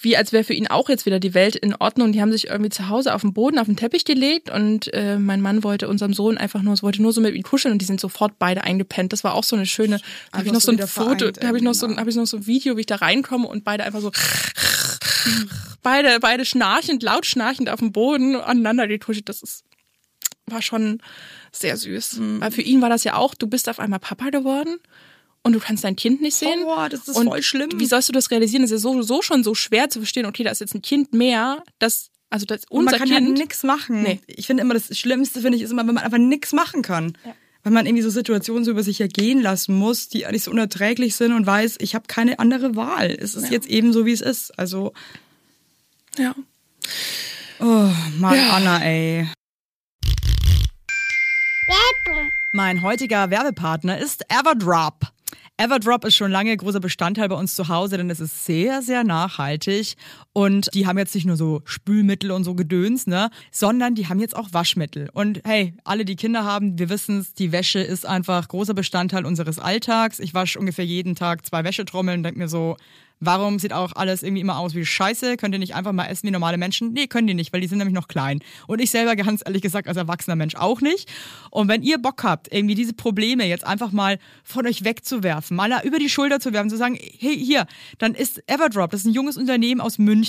[0.01, 2.13] wie als wäre für ihn auch jetzt wieder die Welt in Ordnung.
[2.13, 5.17] Die haben sich irgendwie zu Hause auf den Boden, auf den Teppich gelegt und äh,
[5.17, 7.85] mein Mann wollte unserem Sohn einfach nur, wollte nur so mit ihm kuscheln und die
[7.85, 9.11] sind sofort beide eingepennt.
[9.11, 9.99] Das war auch so eine schöne,
[10.31, 12.27] da habe ich noch so ein Foto, da habe ich noch so, habe ich noch
[12.27, 14.11] so ein Video, wie ich da reinkomme und beide einfach so
[15.83, 19.27] beide, beide schnarchend, laut schnarchend auf dem Boden aneinander getuschelt.
[19.27, 19.65] Das ist,
[20.45, 21.01] war schon
[21.51, 22.19] sehr süß.
[22.19, 22.41] Mhm.
[22.41, 24.77] Weil für ihn war das ja auch, du bist auf einmal Papa geworden
[25.43, 26.59] und du kannst dein Kind nicht sehen.
[26.65, 27.69] Oh, das ist und voll schlimm.
[27.75, 28.61] Wie sollst du das realisieren?
[28.63, 31.13] Das ist ja sowieso schon so schwer zu verstehen, okay, da ist jetzt ein Kind
[31.13, 34.03] mehr, das also das und unser man kann Kind halt nichts machen.
[34.03, 34.19] Nee.
[34.27, 37.17] Ich finde immer, das Schlimmste, finde ich, ist immer, wenn man einfach nichts machen kann.
[37.25, 37.33] Ja.
[37.63, 41.15] Wenn man irgendwie so Situationen so über sich ergehen lassen muss, die eigentlich so unerträglich
[41.15, 43.09] sind und weiß, ich habe keine andere Wahl.
[43.19, 43.51] Es ist Ja.
[43.51, 44.57] jetzt eben so, wie es ist.
[44.59, 44.93] Also,
[46.17, 46.35] ja.
[47.59, 48.49] oh Mann, Ja.
[48.55, 49.27] Anna, ey.
[51.67, 52.29] Werbung.
[52.53, 55.11] Mein heutiger Werbepartner ist Everdrop.
[55.59, 59.03] Everdrop ist schon lange großer Bestandteil bei uns zu Hause, denn es ist sehr, sehr
[59.03, 59.95] nachhaltig.
[60.39, 64.21] Und die haben jetzt nicht nur so Spülmittel und so Gedöns, ne, sondern die haben
[64.21, 65.09] jetzt auch Waschmittel.
[65.11, 69.25] Und hey, alle, die Kinder haben, wir wissen es, die Wäsche ist einfach großer Bestandteil
[69.25, 70.17] unseres Alltags.
[70.17, 72.77] Ich wasche ungefähr jeden Tag zwei Wäschetrommeln und denke mir so,
[73.21, 75.35] Warum sieht auch alles irgendwie immer aus wie Scheiße?
[75.35, 76.93] Könnt ihr nicht einfach mal essen wie normale Menschen?
[76.93, 78.39] Nee, können die nicht, weil die sind nämlich noch klein.
[78.65, 81.09] Und ich selber ganz ehrlich gesagt als erwachsener Mensch auch nicht.
[81.51, 85.69] Und wenn ihr Bock habt, irgendwie diese Probleme jetzt einfach mal von euch wegzuwerfen, mal
[85.83, 87.65] über die Schulter zu werfen, zu sagen, hey, hier,
[87.97, 90.28] dann ist Everdrop, das ist ein junges Unternehmen aus München,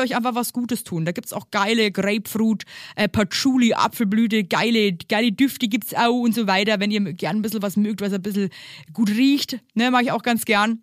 [0.00, 1.04] euch einfach was Gutes tun.
[1.04, 2.64] Da gibt's auch geile Grapefruit,
[2.96, 6.80] äh, Patchouli, Apfelblüte, geile, geile Düfte gibt's auch und so weiter.
[6.80, 8.50] Wenn ihr gern ein bisschen was mögt, was ein bisschen
[8.92, 10.82] gut riecht, ne, mag ich auch ganz gern.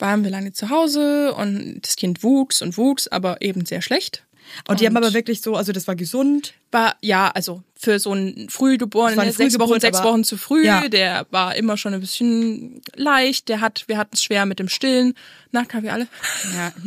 [0.00, 4.24] waren wir lange zu Hause und das Kind wuchs und wuchs, aber eben sehr schlecht.
[4.66, 6.54] Und die haben aber wirklich so, also das war gesund.
[6.72, 10.88] War, ja, also für so einen Frühgeborenen, sechs Wochen, sechs Wochen zu früh, Ja.
[10.88, 14.68] der war immer schon ein bisschen leicht, der hat, wir hatten es schwer mit dem
[14.68, 15.14] Stillen.
[15.52, 16.08] Na, kann wir alle.
[16.56, 16.72] Ja.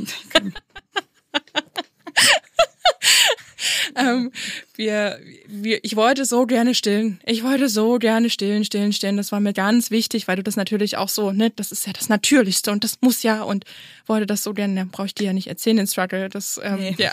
[3.95, 4.32] Ähm,
[4.76, 7.20] wir, wir, ich wollte so gerne stillen.
[7.26, 9.18] Ich wollte so gerne stillen, stillen, stillen.
[9.18, 11.93] Das war mir ganz wichtig, weil du das natürlich auch so, ne, das ist ja
[11.93, 13.66] das Natürlichste und das muss ja und
[14.07, 16.30] wollte das so gerne, dann brauche ich dir ja nicht erzählen, den Struggle.
[16.30, 16.95] Das, ähm, Nee.
[16.97, 17.11] ja.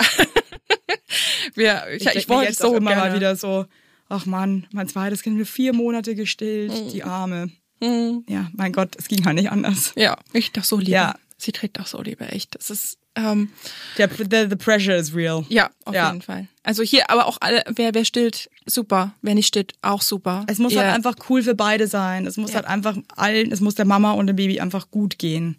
[1.54, 3.10] wir, ich, Ich, ich, wollte so immer gerne.
[3.10, 3.66] mal wieder so,
[4.08, 7.50] ach Mann, mein zweites Kind wird vier Monate gestillt, die Arme.
[7.82, 9.92] Ja, mein Gott, es ging halt nicht anders.
[9.96, 10.92] Ja, ich doch so liebe.
[10.92, 11.14] Ja.
[11.42, 12.54] Sie trägt doch so liebe, echt.
[12.54, 13.50] Das ist, ähm,
[13.96, 15.44] Der, the, the pressure is real.
[15.48, 16.08] ja, auf Ja.
[16.08, 16.48] jeden Fall.
[16.62, 19.14] Also hier, aber auch alle, wer, wer stillt, super.
[19.22, 20.44] Wer nicht stillt, auch super.
[20.48, 22.26] Es muss Ihr- halt einfach cool für beide sein.
[22.26, 22.56] Es muss Ja.
[22.56, 25.56] halt einfach allen, es muss der Mama und dem Baby einfach gut gehen.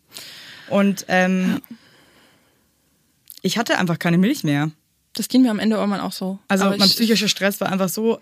[0.69, 1.61] Und ähm,
[3.41, 4.71] ich hatte einfach keine Milch mehr.
[5.13, 6.39] Das ging mir am Ende irgendwann auch so.
[6.47, 8.21] Also Aber mein psychischer Stress war einfach so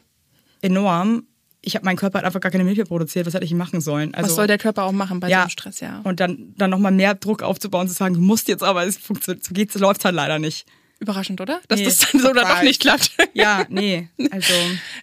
[0.62, 1.28] enorm.
[1.62, 3.26] Ich habe mein Körper hat einfach gar keine Milch mehr produziert.
[3.26, 4.14] Was hätte ich machen sollen?
[4.14, 5.42] Also, Was soll der Körper auch machen bei so ja.
[5.42, 6.00] einem Stress, ja.
[6.04, 9.44] Und dann, dann nochmal mehr Druck aufzubauen, zu sagen, du musst jetzt aber, es funktioniert,
[9.44, 10.66] so geht's, läuft halt leider nicht.
[11.02, 11.62] Überraschend, oder?
[11.70, 13.12] Dass Nee, das dann so oder doch nicht klappt.
[13.34, 14.10] Ja, nee.
[14.32, 14.54] Also,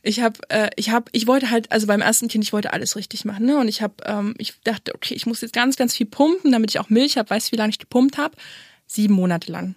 [0.02, 2.96] Ich habe, äh, ich habe, ich wollte halt, also beim ersten Kind, ich wollte alles
[2.96, 3.58] richtig machen, ne?
[3.58, 6.70] Und ich habe, ähm, ich dachte, okay, ich muss jetzt ganz, ganz viel pumpen, damit
[6.70, 7.30] ich auch Milch habe.
[7.30, 8.36] Weißt du, wie lange ich gepumpt habe?
[8.86, 9.74] Sieben Monate lang.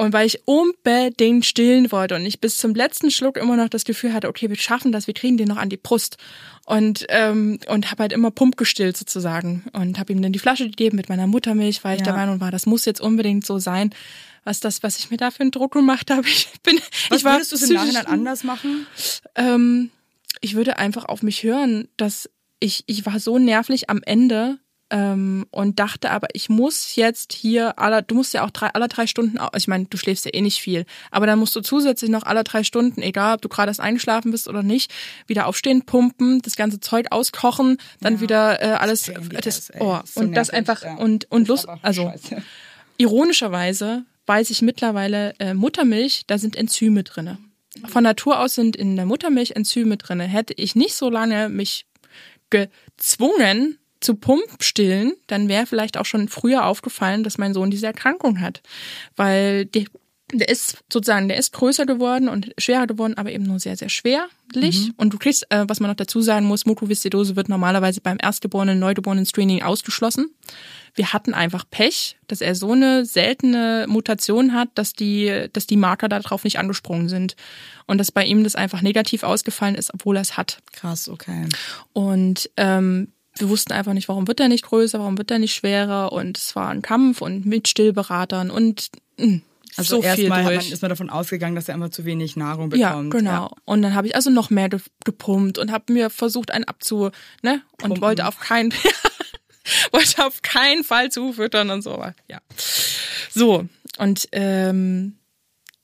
[0.00, 3.84] Und weil ich unbedingt stillen wollte und ich bis zum letzten Schluck immer noch das
[3.84, 6.16] Gefühl hatte, okay, wir schaffen das, wir kriegen den noch an die Brust.
[6.64, 9.64] Und, ähm, und habe halt immer Pump gestillt sozusagen.
[9.72, 12.04] Und habe ihm dann die Flasche gegeben mit meiner Muttermilch, weil ich Ja.
[12.06, 13.90] der Meinung war, das muss jetzt unbedingt so sein.
[14.44, 16.22] Was das, was ich mir da für einen Druck gemacht habe.
[16.26, 16.80] Ich bin,
[17.10, 18.86] was ich war würdest du im psychisch- Nachhinein anders machen?
[19.34, 19.90] ähm,
[20.40, 24.58] ich würde einfach auf mich hören, dass ich, ich war so nervlich am Ende
[24.90, 28.88] ähm, und dachte aber, ich muss jetzt hier alle, du musst ja auch drei, alle
[28.88, 32.10] drei Stunden, ich meine, du schläfst ja eh nicht viel, aber dann musst du zusätzlich
[32.10, 34.92] noch alle drei Stunden, egal ob du gerade erst eingeschlafen bist oder nicht,
[35.26, 39.10] wieder aufstehen, pumpen, das ganze Zeug auskochen, dann Ja, wieder äh, alles,
[39.42, 39.80] das, ass, ey.
[39.82, 40.96] oh, so und das einfach ja.
[40.96, 42.42] und und Lust, also scheiße.
[42.98, 47.38] ironischerweise weiß ich mittlerweile, äh, Muttermilch, da sind Enzyme drinne.
[47.88, 50.24] Von Natur aus sind in der Muttermilch Enzyme drinne.
[50.24, 51.86] Hätte ich nicht so lange mich
[52.50, 58.40] gezwungen zu Pumpstillen, dann wäre vielleicht auch schon früher aufgefallen, dass mein Sohn diese Erkrankung
[58.40, 58.62] hat.
[59.16, 59.88] Weil die,
[60.32, 63.88] der ist sozusagen, der ist größer geworden und schwerer geworden, aber eben nur sehr, sehr
[63.88, 64.90] schwerlich.
[64.96, 68.78] Und du kriegst, äh, was man noch dazu sagen muss, Mukoviszidose wird normalerweise beim Erstgeborenen,
[68.78, 70.30] Neugeborenen Screening ausgeschlossen.
[70.94, 75.76] Wir hatten einfach Pech, dass er so eine seltene Mutation hat, dass die, dass die
[75.76, 77.36] Marker darauf nicht angesprungen sind.
[77.86, 80.58] Und dass bei ihm das einfach negativ ausgefallen ist, obwohl er es hat.
[80.72, 81.46] Krass, okay.
[81.92, 85.54] Und ähm, wir wussten einfach nicht, warum wird er nicht größer, warum wird er nicht
[85.54, 86.12] schwerer.
[86.12, 88.88] Und es war ein Kampf und mit Stillberatern und
[89.18, 89.40] mh,
[89.76, 92.90] Also so viel erstmal ist man davon ausgegangen, dass er einfach zu wenig Nahrung ja,
[92.90, 93.10] bekommt.
[93.12, 93.50] genau.
[93.64, 97.10] Und dann habe ich also noch mehr ge gepumpt und habe mir versucht, einen abzu,
[97.42, 97.62] ne?
[97.72, 98.02] Und Pumpen.
[98.02, 98.72] wollte auf keinen,
[99.92, 102.02] wollte auf keinen Fall zufüttern und so.
[102.28, 102.40] Ja.
[103.30, 103.66] So
[103.98, 105.16] und ähm,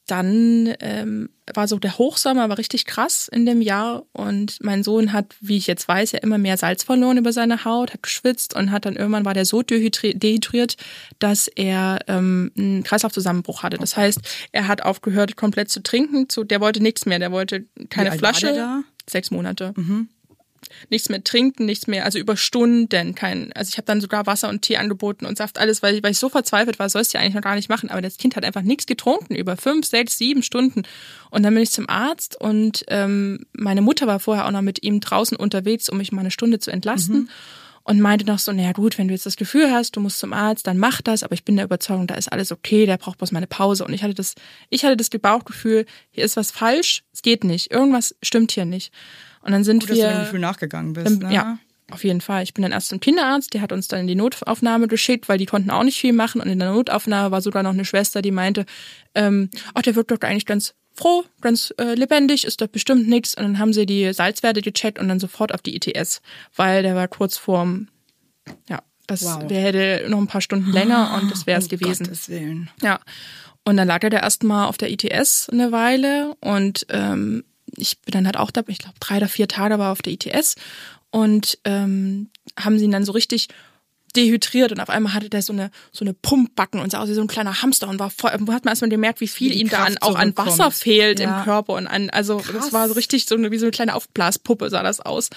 [0.06, 5.12] dann ähm, war so der Hochsommer, war richtig krass in dem Jahr und mein Sohn
[5.12, 8.54] hat, wie ich jetzt weiß, ja immer mehr Salz verloren über seine Haut, hat geschwitzt
[8.54, 10.76] und hat dann irgendwann war der so dehydri- dehydriert,
[11.18, 13.78] dass er ähm, einen Kreislaufzusammenbruch hatte.
[13.78, 14.20] Das heißt,
[14.52, 18.22] er hat aufgehört komplett zu trinken, zu, der wollte nichts mehr, der wollte keine alt
[18.22, 18.54] war Flasche.
[18.54, 18.82] der da?
[19.08, 19.72] Sechs Monate.
[20.90, 24.48] Nichts mehr trinken, nichts mehr, also über Stunden kein, also ich habe dann sogar Wasser
[24.48, 27.18] und Tee angeboten und Saft, alles, weil ich, weil ich so verzweifelt war, sollst du
[27.18, 29.86] ja eigentlich noch gar nicht machen, aber das Kind hat einfach nichts getrunken über fünf,
[29.86, 30.82] sechs, sieben Stunden.
[31.30, 34.82] Und dann bin ich zum Arzt und ähm, meine Mutter war vorher auch noch mit
[34.82, 37.28] ihm draußen unterwegs, um mich mal eine Stunde zu entlasten
[37.86, 40.32] und meinte noch so, naja gut, wenn du jetzt das Gefühl hast, du musst zum
[40.32, 43.18] Arzt, dann mach das, aber ich bin der Überzeugung, da ist alles okay, der braucht
[43.18, 43.84] bloß mal eine Pause.
[43.84, 44.34] Und ich hatte das,
[44.70, 48.92] ich hatte das Bauchgefühl, hier ist was falsch, es geht nicht, irgendwas stimmt hier nicht
[49.46, 51.06] und dann sind Gut, dass du wir dem Gefühl nachgegangen bist.
[51.06, 51.34] dann, ne?
[51.34, 51.58] Ja,
[51.90, 52.42] auf jeden Fall.
[52.42, 55.38] Ich bin dann erst zum Kinderarzt, der hat uns dann in die Notaufnahme geschickt, weil
[55.38, 56.40] die konnten auch nicht viel machen.
[56.40, 58.66] Und in der Notaufnahme war sogar noch eine Schwester, die meinte,
[59.14, 63.36] ähm, ach, der wirkt doch eigentlich ganz froh, ganz äh, lebendig, ist doch bestimmt nichts.
[63.36, 66.22] Und dann haben sie die Salzwerte gecheckt und dann sofort auf die ITS,
[66.56, 67.88] weil der war kurz vorm,
[68.68, 69.46] ja, das Wow.
[69.46, 72.04] der hätte noch ein paar Stunden länger und das wäre es um gewesen.
[72.06, 72.70] Gottes Willen.
[72.82, 72.98] Ja.
[73.64, 77.44] Und dann lag er da erstmal auf der ITS eine Weile und ähm,
[77.76, 80.12] ich bin dann halt auch da, ich glaube drei oder vier Tage war auf der
[80.14, 80.54] ITS
[81.10, 83.48] und ähm, haben sie ihn dann so richtig
[84.14, 87.14] dehydriert und auf einmal hatte der so eine so eine Pumpbacken und sah aus wie
[87.14, 89.68] so ein kleiner Hamster und war voll, hat man erstmal gemerkt, wie viel Wie ihm
[89.68, 90.34] da an, auch an.
[90.36, 91.38] Wasser fehlt Ja.
[91.40, 92.52] im Körper und an also Krass.
[92.54, 95.28] das war so richtig so eine wie so eine kleine Aufblaspuppe sah das aus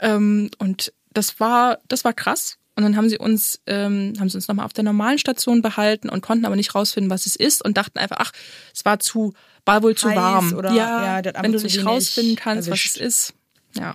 [0.00, 4.36] ähm, und das war das war krass und dann haben sie uns ähm, haben sie
[4.36, 7.64] uns nochmal auf der normalen Station behalten und konnten aber nicht rausfinden, was es ist
[7.64, 8.32] und dachten einfach, ach,
[8.74, 9.32] es war zu
[9.66, 10.52] war wohl zu Heiß warm.
[10.54, 12.96] oder- ja, ja, wenn du nicht rausfinden kannst, erwischt.
[12.96, 13.34] was es ist.
[13.76, 13.94] Ja,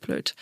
[0.00, 0.34] blöd.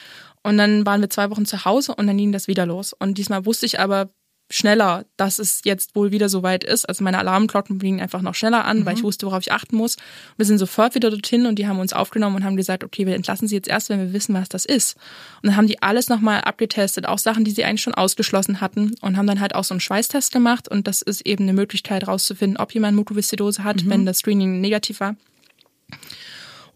[0.43, 2.93] Und dann waren wir zwei Wochen zu Hause und dann ging das wieder los.
[2.95, 4.09] Und diesmal wusste ich aber
[4.51, 6.89] schneller, dass es jetzt wohl wieder so weit ist.
[6.89, 9.97] Also meine Alarmglocken gingen einfach noch schneller an, weil ich wusste, worauf ich achten muss.
[10.39, 13.15] Wir sind sofort wieder dorthin und die haben uns aufgenommen und haben gesagt, okay, wir
[13.15, 14.97] entlassen sie jetzt erst, wenn wir wissen, was das ist.
[15.43, 18.95] Und dann haben die alles nochmal abgetestet, auch Sachen, die sie eigentlich schon ausgeschlossen hatten
[19.03, 22.09] und haben dann halt auch so einen Schweißtest gemacht und das ist eben eine Möglichkeit
[22.09, 25.17] rauszufinden, ob jemand Mukoviszidose hat, wenn das Screening negativ war.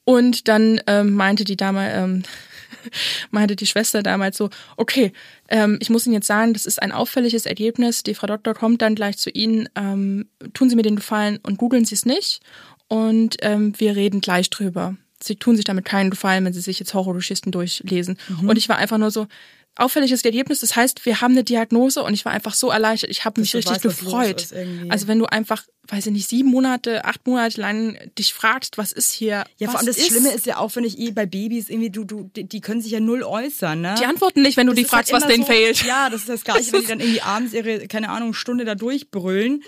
[0.04, 2.22] Und dann ähm, meinte die Dame, ähm,
[3.30, 5.12] meinte die Schwester damals so, okay,
[5.48, 8.02] ähm, ich muss Ihnen jetzt sagen, das ist ein auffälliges Ergebnis.
[8.02, 9.68] Die Frau Doktor kommt dann gleich zu Ihnen.
[9.74, 12.40] Ähm, tun Sie mir den Gefallen und googeln Sie es nicht.
[12.88, 14.96] Und ähm, wir reden gleich drüber.
[15.22, 18.18] Sie tun sich damit keinen Gefallen, wenn Sie sich jetzt Horrorgeschichten durchlesen.
[18.46, 19.28] Und ich war einfach nur so,
[19.76, 20.60] auffälliges Ergebnis.
[20.60, 23.10] Das heißt, wir haben eine Diagnose und ich war einfach so erleichtert.
[23.10, 24.42] Ich habe mich richtig weißt, gefreut.
[24.42, 24.54] ist.
[24.90, 28.92] Also wenn du einfach, weiß ich nicht, sieben Monate, acht Monate lang dich fragst, was
[28.92, 29.44] ist hier?
[29.58, 32.04] Ja, vor allem das Schlimme ist ja auch, wenn ich eh bei Babys irgendwie, du,
[32.04, 33.94] du, die können sich ja null äußern, ne?
[33.98, 35.84] Die antworten nicht, wenn du Das die ist fragst, halt was denen so, fehlt.
[35.84, 38.74] Ja, das ist das Gleiche, wenn die dann irgendwie abends ihre, keine Ahnung, Stunde da
[38.74, 39.62] durchbrüllen.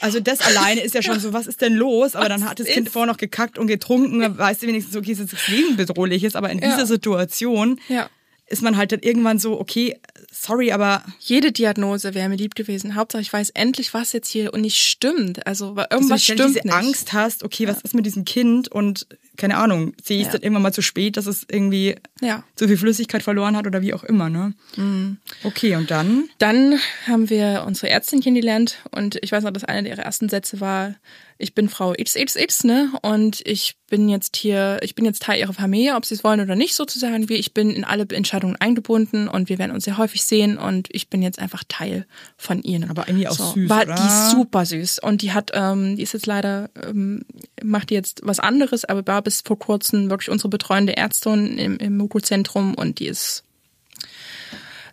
[0.00, 2.14] Also das alleine ist ja schon so, was ist denn los?
[2.14, 2.92] Aber dann hat das Kind ist?
[2.92, 6.22] vorher noch gekackt und getrunken, dann weißt du wenigstens, okay, es ist das Leben bedrohlich
[6.24, 6.68] ist, aber in Ja.
[6.74, 8.10] dieser Situation Ja.
[8.48, 9.98] Ist man halt dann irgendwann so, okay,
[10.30, 12.94] sorry, aber Jede Diagnose wäre mir lieb gewesen.
[12.94, 15.46] Hauptsache, ich weiß endlich, was jetzt hier und nicht stimmt.
[15.46, 16.72] Also weil dass du irgendwas stimmt diese nicht.
[16.72, 19.06] Angst hast, okay, was ist mit diesem Kind und
[19.36, 20.32] keine Ahnung, ich es Ja.
[20.32, 22.42] dann irgendwann mal zu spät, dass es irgendwie Ja.
[22.56, 24.54] zu viel Flüssigkeit verloren hat oder wie auch immer, ne?
[24.76, 25.18] Mhm.
[25.44, 26.28] Okay, und dann?
[26.38, 30.60] Dann haben wir unsere Ärztin kennengelernt und ich weiß noch, dass einer ihrer ersten Sätze
[30.60, 30.94] war,
[31.38, 32.92] ich bin Frau XXX, ne?
[33.02, 36.40] Und ich bin jetzt hier, ich bin jetzt Teil ihrer Familie, ob sie es wollen
[36.40, 37.28] oder nicht sozusagen.
[37.28, 40.88] Wie ich bin in alle Entscheidungen eingebunden und wir werden uns sehr häufig sehen und
[40.92, 42.06] ich bin jetzt einfach Teil
[42.38, 42.88] von ihnen.
[42.88, 43.94] Aber irgendwie auch süß, War oder?
[43.96, 47.22] die super süß und die hat, ähm, die ist jetzt leider, ähm,
[47.62, 51.78] macht die jetzt was anderes, aber war bis vor kurzem wirklich unsere betreuende Ärztin im,
[51.78, 53.42] im Muku-Zentrum und die ist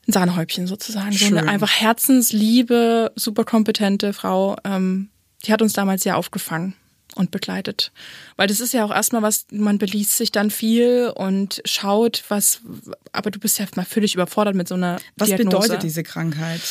[0.08, 1.12] ein Sahnehäubchen sozusagen.
[1.12, 1.38] So Schön.
[1.38, 4.56] eine einfach herzensliebe, super kompetente Frau.
[4.64, 5.10] Ähm,
[5.46, 6.74] die hat uns damals sehr aufgefangen
[7.14, 7.92] und begleitet.
[8.38, 12.62] Weil das ist ja auch erstmal was, man beliest sich dann viel und schaut, was,
[13.12, 15.60] aber du bist ja mal völlig überfordert mit so einer Was Diagnose.
[15.60, 16.62] bedeutet diese Krankheit?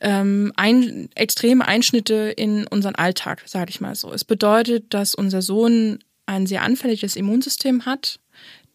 [0.00, 4.10] Ähm, ein, extreme Einschnitte in unseren Alltag, sage ich mal so.
[4.10, 5.98] Es bedeutet, dass unser Sohn
[6.30, 8.20] ein sehr anfälliges Immunsystem hat,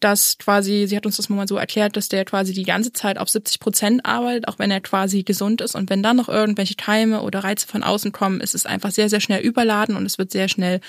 [0.00, 3.18] dass quasi, sie hat uns das mal so erklärt, dass der quasi die ganze Zeit
[3.18, 5.74] auf 70 Prozent arbeitet, auch wenn er quasi gesund ist.
[5.74, 9.08] Und wenn dann noch irgendwelche Keime oder Reize von außen kommen, ist es einfach sehr,
[9.08, 10.80] sehr schnell überladen und es wird sehr schnell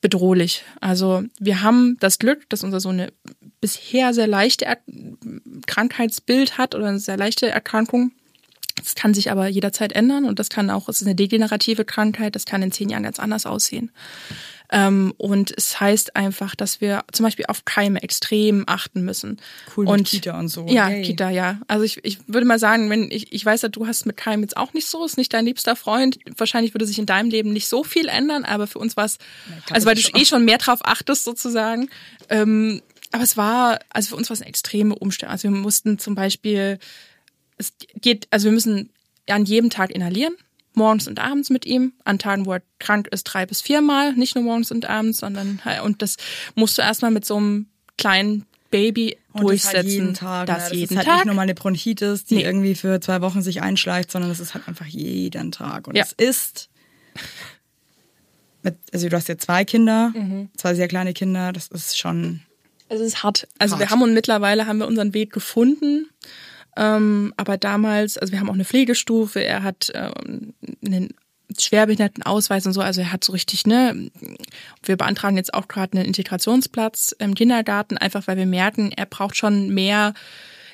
[0.00, 0.64] bedrohlich.
[0.80, 3.12] Also wir haben das Glück, dass unser Sohn eine
[3.60, 4.78] bisher sehr leichte er
[5.66, 8.12] Krankheitsbild hat oder eine sehr leichte Erkrankung.
[8.76, 12.34] Das kann sich aber jederzeit ändern und das kann auch, es ist eine degenerative Krankheit,
[12.34, 13.90] das kann in zehn Jahren ganz anders aussehen.
[14.72, 19.40] Ähm, und es heißt einfach, dass wir zum Beispiel auf Keime extrem achten müssen.
[19.76, 20.66] Cool mit und Kita und so.
[20.68, 21.02] Ja, Yay.
[21.02, 21.60] Kita, ja.
[21.66, 24.42] Also ich, ich würde mal sagen, wenn ich, ich weiß ja, du hast mit Keim
[24.42, 26.18] jetzt auch nicht so, ist nicht dein liebster Freund.
[26.36, 29.18] Wahrscheinlich würde sich in deinem Leben nicht so viel ändern, aber für uns war es,
[29.70, 31.90] also weil du ist eh schon mehr drauf achtest sozusagen.
[32.28, 32.80] Ähm,
[33.12, 35.32] aber es war, also für uns war es eine extreme Umstellung.
[35.32, 36.78] Also wir mussten zum Beispiel,
[37.58, 38.90] es geht, also wir müssen
[39.28, 40.36] an jedem Tag inhalieren,
[40.74, 44.34] morgens und abends mit ihm, an Tagen, wo er krank ist, drei bis viermal, nicht
[44.34, 46.16] nur morgens und abends, sondern und das
[46.54, 47.66] musst du erstmal mit so einem
[47.98, 49.72] kleinen Baby Und durchsetzen.
[49.72, 50.46] Das halt jeden Tag.
[50.46, 50.62] Das ne?
[50.70, 51.16] das jeden ist halt Tag.
[51.16, 52.44] nicht nur mal eine Bronchitis, die Nee.
[52.44, 55.88] irgendwie für zwei Wochen sich einschleicht, sondern das ist halt einfach jeden Tag.
[55.88, 56.04] Und Ja.
[56.04, 56.68] es ist,
[58.62, 60.50] mit, also du hast ja zwei Kinder, Mhm.
[60.56, 62.40] zwei sehr kleine Kinder, das ist schon,
[62.88, 63.46] Es ist hart.
[63.58, 63.80] Also Hart.
[63.80, 66.08] wir haben und mittlerweile haben wir unseren Weg gefunden.
[66.80, 71.10] Ähm, aber damals, also wir haben auch eine Pflegestufe, er hat ähm, einen
[71.58, 74.10] Schwerbehindertenausweis und so, also er hat so richtig, ne,
[74.82, 79.36] wir beantragen jetzt auch gerade einen Integrationsplatz im Kindergarten, einfach weil wir merken, er braucht
[79.36, 80.14] schon mehr,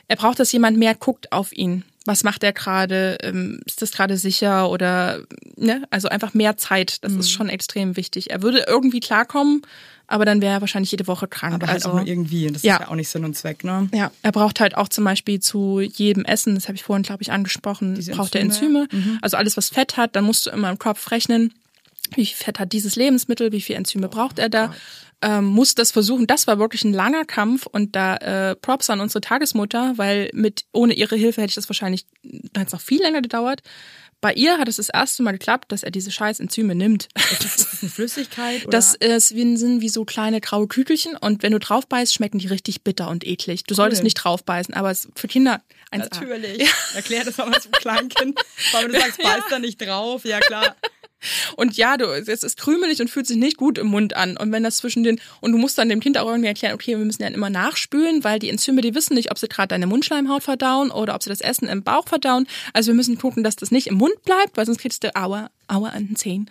[0.06, 1.82] er braucht, dass jemand mehr guckt auf ihn.
[2.06, 3.18] Was macht er gerade?
[3.22, 5.20] Ähm, Ist das gerade sicher oder
[5.56, 5.82] ne?
[5.90, 7.02] Also einfach mehr Zeit.
[7.04, 8.30] Das ist schon extrem wichtig.
[8.30, 9.62] Er würde irgendwie klarkommen,
[10.06, 11.54] aber dann wäre er wahrscheinlich jede Woche krank.
[11.54, 12.46] aber halt also, auch nur irgendwie.
[12.46, 12.74] Das ja.
[12.74, 13.88] ist ja auch nicht Sinn und Zweck, ne?
[13.92, 17.22] ja, er braucht halt auch zum Beispiel zu jedem Essen, das habe ich vorhin, glaube
[17.22, 18.88] ich, angesprochen, Diese braucht er Enzyme.
[18.90, 19.18] Enzyme.
[19.22, 21.52] Also alles, was Fett hat, dann musst du immer im Kopf rechnen,
[22.14, 24.74] wie viel Fett hat dieses Lebensmittel, wie viel Enzyme braucht er da.
[25.28, 26.26] Ähm, muss das versuchen.
[26.28, 30.64] Das war wirklich ein langer Kampf und da äh, Props an unsere Tagesmutter, weil mit
[30.72, 33.60] ohne ihre Hilfe hätte ich das wahrscheinlich, hätte es noch viel länger gedauert.
[34.20, 37.08] Bei ihr hat es das erste Mal geklappt, dass er diese scheiß Enzyme nimmt.
[37.30, 38.62] Ist das eine Flüssigkeit?
[38.62, 38.70] Oder?
[38.70, 42.38] Das ist, wie- sind wie so kleine graue Kügelchen und wenn du drauf beißt, schmecken
[42.38, 43.64] die richtig bitter und eklig.
[43.64, 45.60] Du solltest nicht drauf beißen, aber es ist für Kinder
[45.92, 45.98] 1A.
[45.98, 46.66] Natürlich.
[46.94, 48.38] Erklär das mal zum Kleinkind.
[48.72, 50.24] Weil du sagst, beiß da nicht drauf.
[50.24, 50.76] Ja, klar.
[51.56, 54.36] Und ja, du, es ist krümelig und fühlt sich nicht gut im Mund an.
[54.36, 56.96] Und wenn das zwischen den, und du musst dann dem Kind auch irgendwie erklären, okay,
[56.96, 59.86] wir müssen ja immer nachspülen, weil die Enzyme, die wissen nicht, ob sie gerade deine
[59.86, 62.46] Mundschleimhaut verdauen oder ob sie das Essen im Bauch verdauen.
[62.72, 65.50] Also wir müssen gucken, dass das nicht im Mund bleibt, weil sonst kriegst du Aua,
[65.68, 66.50] Aua an den Zähnen.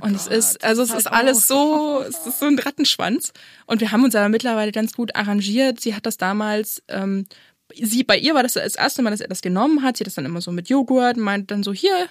[0.00, 3.32] und es ist, also es halt ist alles so, es ist so ein Rattenschwanz.
[3.66, 5.80] Und wir haben uns aber mittlerweile ganz gut arrangiert.
[5.80, 7.26] Sie hat das damals, ähm,
[7.74, 9.96] sie, bei ihr war das das erste Mal, dass er das genommen hat.
[9.96, 12.08] Sie hat das dann immer so mit Joghurt, meint dann so, hier,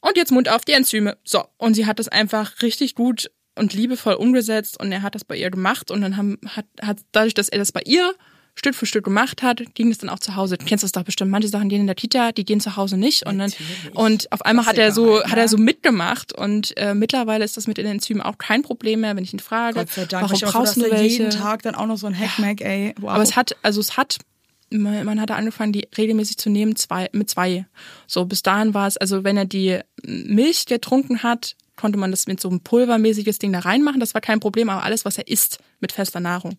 [0.00, 1.16] und jetzt Mund auf die Enzyme.
[1.24, 1.44] So.
[1.56, 5.36] Und sie hat das einfach richtig gut und liebevoll umgesetzt und er hat das bei
[5.36, 8.14] ihr gemacht und dann haben, hat, hat dadurch, dass er das bei ihr
[8.58, 10.58] Stück für Stück gemacht hat, ging es dann auch zu Hause.
[10.58, 11.30] Du kennst das doch bestimmt.
[11.30, 13.24] Manche Sachen gehen in der Kita, die gehen zu Hause nicht.
[13.24, 13.52] Und dann,
[13.94, 17.56] und auf einmal hat er so, halt, hat er so mitgemacht und äh, mittlerweile ist
[17.56, 19.78] das mit den Enzymen auch kein Problem mehr, wenn ich ihn frage.
[19.80, 20.24] Gott sei Dank.
[20.24, 22.94] Warum Ich brauchst du jeden Tag dann auch noch so ein Hackmack, ey.
[23.00, 23.10] Wow.
[23.10, 24.18] Aber es hat, also es hat,
[24.70, 27.66] man, man hatte angefangen, die regelmäßig zu nehmen, zwei, mit zwei.
[28.06, 32.26] So, bis dahin war es, also wenn er die Milch getrunken hat, konnte man das
[32.26, 34.00] mit so einem pulvermäßiges Ding da reinmachen.
[34.00, 36.56] Das war kein Problem, aber alles, was er isst mit fester Nahrung.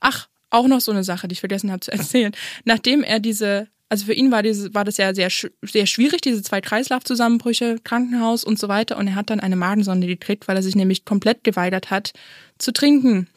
[0.00, 2.32] Ach, auch noch so eine Sache, die ich vergessen habe zu erzählen.
[2.64, 5.30] Nachdem er diese, also für ihn war diese, war das ja sehr,
[5.62, 8.98] sehr schwierig, diese zwei Kreislaufzusammenbrüche, Krankenhaus und so weiter.
[8.98, 12.12] Und er hat dann eine Magensonde gekriegt, weil er sich nämlich komplett geweigert hat
[12.58, 13.28] zu trinken.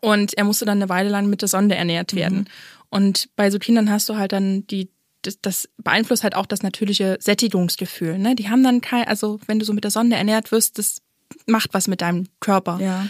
[0.00, 2.48] Und er musste dann eine Weile lang mit der Sonde ernährt werden.
[2.94, 4.88] Und bei so Kindern hast du halt dann die
[5.22, 8.18] das, das beeinflusst halt auch das natürliche Sättigungsgefühl.
[8.18, 8.36] Ne?
[8.36, 11.00] Die haben dann kein, also wenn du so mit der Sonne ernährt wirst, das
[11.46, 12.78] macht was mit deinem Körper.
[12.80, 13.06] Ja.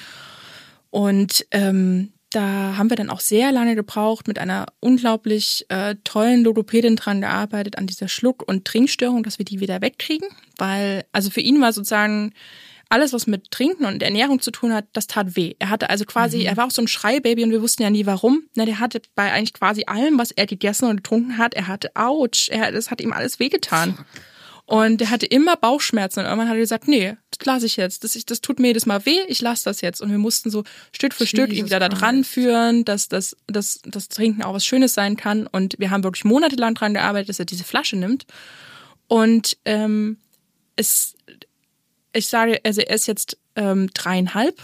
[0.90, 6.44] Und ähm, da haben wir dann auch sehr lange gebraucht, mit einer unglaublich äh, tollen
[6.44, 10.28] Logopädin dran gearbeitet, an dieser Schluck- und Trinkstörung, dass wir die wieder wegkriegen.
[10.56, 12.32] Weil, also für ihn war sozusagen
[12.94, 15.54] alles, was mit Trinken und Ernährung zu tun hat, das tat weh.
[15.58, 16.46] Er hatte also quasi, Mhm.
[16.46, 18.44] er war auch so ein Schreibaby und wir wussten ja nie warum.
[18.54, 21.90] Na, der hatte bei eigentlich quasi allem, was er gegessen und getrunken hat, er hatte
[21.96, 23.98] Autsch, er, das hat ihm alles wehgetan.
[24.66, 28.04] Und er hatte immer Bauchschmerzen und irgendwann hat er gesagt, nee, das lasse ich jetzt.
[28.04, 30.00] Das, ich, das tut mir jedes Mal weh, ich lasse das jetzt.
[30.00, 33.36] Und wir mussten so Stück für Stück ihn Jesus wieder da dran führen, dass das,
[33.48, 35.46] dass das Trinken auch was Schönes sein kann.
[35.48, 38.24] Und wir haben wirklich monatelang dran gearbeitet, dass er diese Flasche nimmt.
[39.08, 40.16] Und ähm,
[40.76, 41.14] es,
[42.14, 44.60] ich sage, also er ist jetzt ähm, dreieinhalb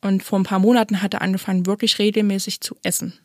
[0.00, 3.18] und vor ein paar Monaten hat er angefangen, wirklich regelmäßig zu essen.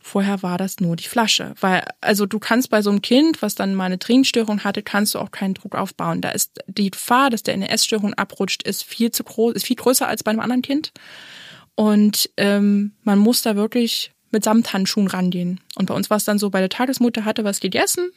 [0.00, 1.54] Vorher war das nur die Flasche.
[1.60, 5.14] Weil, also du kannst bei so einem Kind, was dann mal eine Trinkstörung hatte, kannst
[5.14, 6.20] du auch keinen Druck aufbauen.
[6.20, 9.66] Da ist die Gefahr, dass der in eine Essstörung abrutscht, ist viel zu groß, ist
[9.66, 10.92] viel größer als bei einem anderen Kind.
[11.74, 15.60] Und ähm, man muss da wirklich mit Samthandschuhen rangehen.
[15.76, 18.10] Und bei uns war es dann so, bei der Tagesmutter hatte was gegessen.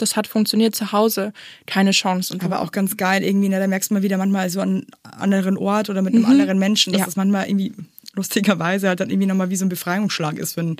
[0.00, 1.32] Das hat funktioniert zu Hause,
[1.66, 2.32] keine Chance.
[2.34, 3.58] Und Aber auch ganz geil irgendwie, ne?
[3.60, 4.68] da merkst du mal wieder manchmal so an
[5.04, 7.06] einem anderen Ort oder mit einem anderen Menschen, dass Ja.
[7.06, 7.72] das manchmal irgendwie
[8.14, 10.76] lustigerweise halt dann irgendwie nochmal wie so ein Befreiungsschlag ist, einen,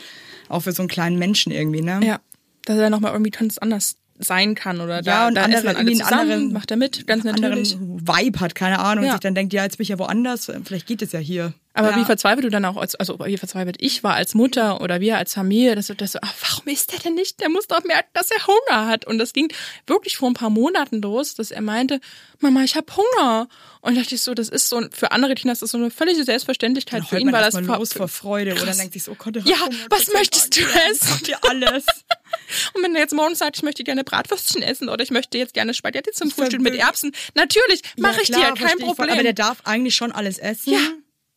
[0.49, 2.01] auch für so einen kleinen Menschen irgendwie, ne?
[2.03, 2.19] Ja,
[2.65, 5.67] dass er nochmal irgendwie ganz anders sein kann oder Ja, da, und da anders essen
[5.69, 7.75] dann alle zusammen, anderen- macht er mit, ganz einen natürlich.
[7.77, 9.11] anderen Vibe hat, keine Ahnung, Ja.
[9.13, 11.55] und sich dann denkt, ja, jetzt bin ich ja woanders, vielleicht geht es ja hier.
[11.73, 11.97] Aber ja.
[11.99, 15.19] wie verzweifelt du dann auch, als, also wie verzweifelt ich war als Mutter oder wir
[15.19, 17.41] als Familie, dass du das so, ach, warum isst der denn nicht?
[17.41, 19.07] Der muss doch merken, dass er Hunger hat.
[19.07, 19.53] Und das ging
[19.87, 22.01] wirklich vor ein paar Monaten los, dass er meinte,
[22.41, 23.49] Mama, ich habe Hunger.
[23.83, 25.91] Und da dachte ich so, das ist so, für andere Kinder ist das so eine
[25.93, 27.03] völlige Selbstverständlichkeit.
[27.03, 29.61] Dann für ihn war das los vor Freude oder denkt sich so, oh Gott, Ja,
[29.61, 31.21] Hunger, was möchtest du ja, essen?
[31.29, 31.85] Ihr alles?
[32.75, 35.55] Und wenn er jetzt morgen sagt, ich möchte gerne Bratwürstchen essen oder ich möchte jetzt
[35.55, 38.95] gerne Spaghetti zum Frühstück mit Erbsen, natürlich, mache Ja, ich dir, kein versteh ich voll.
[38.97, 39.13] Problem.
[39.15, 40.73] Aber der darf eigentlich schon alles essen.
[40.73, 40.81] ja,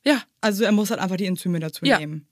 [0.06, 0.22] ja.
[0.41, 1.99] Also er muss halt einfach die Enzyme dazu Ja.
[1.99, 2.28] nehmen.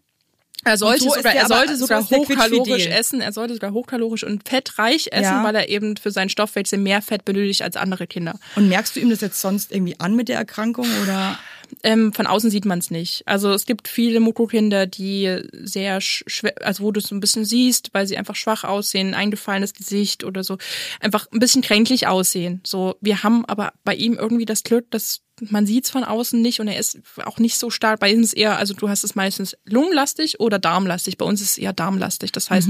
[0.63, 3.19] Er sollte so sogar, er sollte so sogar hochkalorisch essen.
[3.19, 5.43] Er sollte sogar hochkalorisch und fettreich essen, Ja.
[5.43, 8.37] weil er eben für seinen Stoffwechsel mehr Fett benötigt als andere Kinder.
[8.55, 11.39] Und merkst du ihm das jetzt sonst irgendwie an mit der Erkrankung oder?
[11.83, 13.23] Ähm, von außen sieht man es nicht.
[13.25, 17.21] Also es gibt viele Mukokinder, die sehr sch- schwer, also wo du es so ein
[17.21, 20.57] bisschen siehst, weil sie einfach schwach aussehen, eingefallenes Gesicht oder so,
[20.99, 22.59] einfach ein bisschen kränklich aussehen.
[22.65, 26.41] So, wir haben aber bei ihm irgendwie das Glück, dass man sieht es von außen
[26.41, 27.99] nicht und er ist auch nicht so stark.
[27.99, 31.17] Bei ihm ist es eher, also du hast es meistens lungenlastig oder darmlastig.
[31.17, 32.31] Bei uns ist es eher darmlastig.
[32.31, 32.69] Das heißt,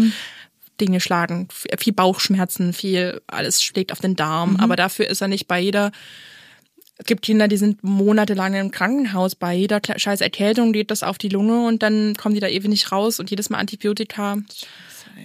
[0.79, 1.47] Dinge schlagen,
[1.77, 4.55] viel Bauchschmerzen, viel, alles schlägt auf den Darm.
[4.57, 5.91] Aber dafür ist er nicht bei jeder
[7.01, 9.33] es gibt Kinder, die sind monatelang im Krankenhaus.
[9.33, 12.69] Bei jeder scheiß Erkältung geht das auf die Lunge und dann kommen die da ewig
[12.69, 14.37] nicht raus und jedes Mal Antibiotika.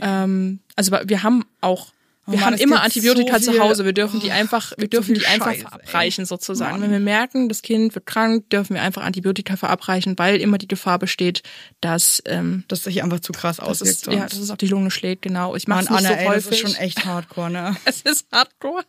[0.00, 1.88] Ähm, also wir haben auch,
[2.26, 3.84] wir Oh Mann, haben immer Antibiotika so zu Hause.
[3.84, 5.68] Wir dürfen die Oh, einfach, wir so dürfen viel die einfach Scheiße, ey.
[5.68, 6.72] verabreichen sozusagen.
[6.72, 6.82] Mann.
[6.82, 10.68] Wenn wir merken, das Kind wird krank, dürfen wir einfach Antibiotika verabreichen, weil immer die
[10.68, 11.42] Gefahr besteht,
[11.80, 13.90] dass ähm, Dass sich einfach zu krass das auswirkt.
[13.92, 15.22] ist, ja, dass es auf die Lunge schlägt.
[15.22, 15.54] Genau.
[15.54, 16.44] Ich mache es nicht Anna, so ey, häufig.
[16.50, 17.76] das ist schon echt hardcore, ne?
[17.84, 18.82] es ist hardcore.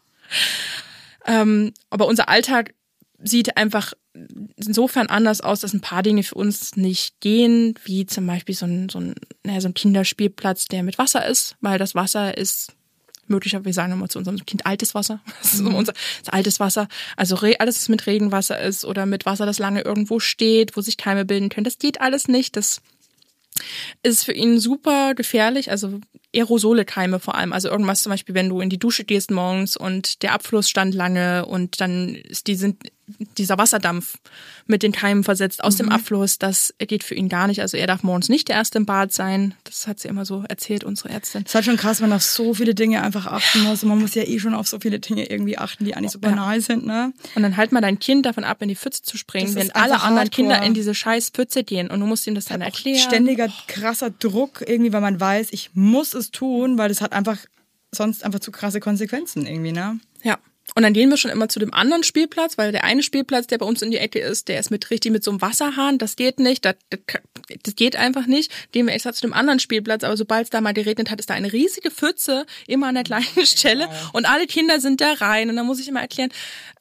[1.25, 2.73] Ähm, aber unser Alltag
[3.19, 3.93] sieht einfach
[4.57, 8.65] insofern anders aus, dass ein paar Dinge für uns nicht gehen, wie zum Beispiel so
[8.65, 12.73] ein, so ein, naja, so ein Kinderspielplatz, der mit Wasser ist, weil das Wasser ist
[13.29, 16.87] möglicherweise, wir sagen immer zu unserem Kind altes Wasser, das ist unser das altes Wasser,
[17.15, 20.97] also alles, was mit Regenwasser ist oder mit Wasser, das lange irgendwo steht, wo sich
[20.97, 22.81] Keime bilden können, das geht alles nicht, das
[24.03, 25.99] ist für ihn super gefährlich, also
[26.35, 27.53] Aerosole-Keime vor allem.
[27.53, 30.93] Also irgendwas zum Beispiel, wenn du in die Dusche gehst morgens und der Abfluss stand
[30.93, 32.83] lange und dann ist die, sind,
[33.37, 34.17] dieser Wasserdampf
[34.65, 37.61] mit den Keimen versetzt aus dem Abfluss, das geht für ihn gar nicht.
[37.61, 39.53] Also er darf morgens nicht der Erste im Bad sein.
[39.63, 41.43] Das hat sie immer so erzählt, unsere Ärztin.
[41.45, 43.83] Es ist halt schon krass, wenn man auf so viele Dinge einfach achten muss.
[43.83, 46.19] Und man muss ja eh schon auf so viele Dinge irgendwie achten, die eigentlich so
[46.19, 47.13] banal sind, ne?
[47.35, 49.71] Und dann halt mal dein Kind davon ab, in die Pfütze zu springen, Das wenn
[49.71, 50.29] alle anderen hardcore.
[50.29, 52.99] Kinder in diese scheiß Pfütze gehen und du musst ihm das dann erklären.
[52.99, 57.37] Ständiger krasser Druck irgendwie, weil man weiß, ich muss es tun, weil das hat einfach
[57.91, 59.99] sonst einfach zu krasse Konsequenzen irgendwie, ne?
[60.75, 63.57] Und dann gehen wir schon immer zu dem anderen Spielplatz, weil der eine Spielplatz, der
[63.57, 65.97] bei uns in die Ecke ist, der ist mit richtig mit so einem Wasserhahn.
[65.97, 66.65] Das geht nicht.
[66.65, 66.99] Das, das,
[67.63, 68.51] das geht einfach nicht.
[68.71, 70.03] Gehen wir extra zu dem anderen Spielplatz.
[70.03, 73.03] Aber sobald es da mal geregnet hat, ist da eine riesige Pfütze immer an der
[73.03, 73.89] gleichen Stelle.
[74.13, 75.49] Und alle Kinder sind da rein.
[75.49, 76.31] Und dann muss ich immer erklären,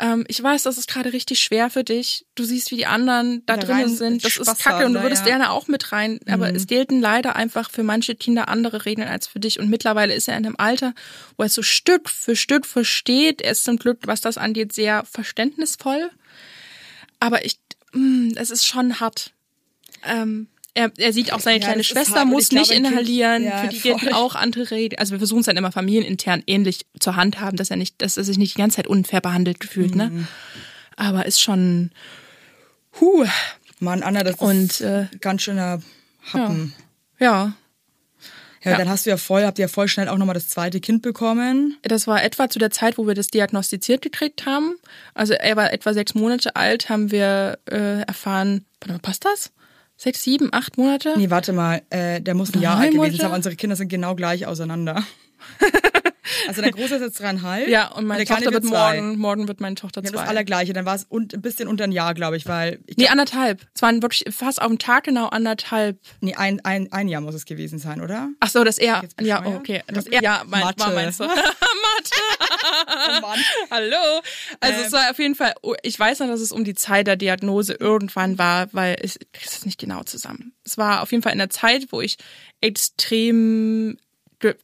[0.00, 2.26] ähm, ich weiß, das ist gerade richtig schwer für dich.
[2.34, 4.24] Du siehst, wie die anderen da, Da drinnen sind.
[4.24, 4.86] Das ist kacke.
[4.86, 5.36] Und du würdest ja.
[5.36, 6.20] gerne auch mit rein.
[6.28, 9.58] Aber es gelten leider einfach für manche Kinder andere Regeln als für dich.
[9.58, 10.94] Und mittlerweile ist er in einem Alter,
[11.36, 13.42] wo er es so Stück für Stück versteht.
[13.42, 16.10] Er ist zum Glück, was das angeht, sehr verständnisvoll.
[17.20, 17.58] Aber ich,
[17.92, 19.32] mh, es ist schon hart.
[20.06, 22.86] Ähm, er, er sieht auch seine Ja, kleine Schwester hart muss ich glaube, nicht Kind-
[22.86, 23.92] inhalieren, ja, für die voll.
[23.92, 24.98] gelten auch andere Regeln.
[24.98, 28.16] Also wir versuchen es dann immer familienintern ähnlich zur Hand haben, dass er nicht, dass
[28.18, 29.96] er sich nicht die ganze Zeit unfair behandelt fühlt, Mhm.
[29.96, 30.28] ne?
[30.96, 31.92] Aber ist schon,
[33.00, 33.24] huh,
[33.80, 35.80] Mann, Anna, das Und, ist äh, ganz schöner
[36.32, 36.74] Happen.
[37.18, 37.54] ja.
[38.64, 38.78] Ja, Ja.
[38.78, 41.00] dann hast du ja voll, habt ihr ja voll schnell auch nochmal das zweite Kind
[41.00, 41.76] bekommen.
[41.82, 44.74] Das war etwa zu der Zeit, wo wir das diagnostiziert gekriegt haben.
[45.14, 49.52] Also er war etwa sechs Monate alt, haben wir äh, erfahren, warte mal, passt das?
[49.96, 51.14] Sechs, sieben, acht Monate?
[51.16, 54.14] Nee, warte mal, äh, der muss ein Jahr alt gewesen sein, unsere Kinder sind genau
[54.14, 55.02] gleich auseinander.
[56.48, 57.68] also der Große ist jetzt dreieinhalb.
[57.68, 59.00] Ja, und meine Tochter wird zwei.
[59.00, 60.28] morgen, morgen wird meine Tochter Ja, das zwei.
[60.28, 60.72] allergleiche.
[60.72, 63.66] Dann war es un ein bisschen unter ein Jahr, glaube ich, weil ich Nee, anderthalb.
[63.74, 65.98] Es waren wirklich fast auf den Tag genau anderthalb.
[66.20, 68.28] nee, ein, ein, ein Jahr muss es gewesen sein, oder?
[68.40, 69.02] Ach so, das er.
[69.20, 69.82] Ja, oh, okay.
[69.88, 70.22] Das er.
[70.22, 70.80] Ja, mein, Mathe.
[70.80, 71.24] war meinst du.
[71.24, 71.40] Mathe.
[72.88, 73.38] Oh Mann.
[73.70, 74.20] Hallo.
[74.60, 77.16] Also es war auf jeden Fall, ich weiß noch, dass es um die Zeit der
[77.16, 80.54] Diagnose irgendwann war, weil ich kriege es nicht genau zusammen.
[80.64, 82.16] Es war auf jeden Fall in der Zeit, wo ich
[82.60, 83.96] extrem,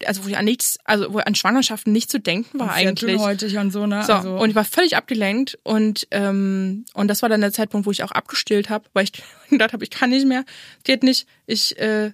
[0.04, 3.12] also wo ich an nichts, also wo an Schwangerschaften nicht zu denken war Sehr eigentlich.
[3.12, 4.04] dünnhäutig und so, ne?
[4.04, 7.86] So, also, und ich war völlig abgelenkt und ähm, und das war dann der Zeitpunkt,
[7.86, 9.12] wo ich auch abgestillt habe, weil ich
[9.50, 10.44] gedacht habe, ich kann nicht mehr,
[10.84, 12.08] geht nicht, ich, äh,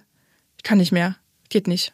[0.57, 1.17] ich kann nicht mehr,
[1.49, 1.93] geht nicht,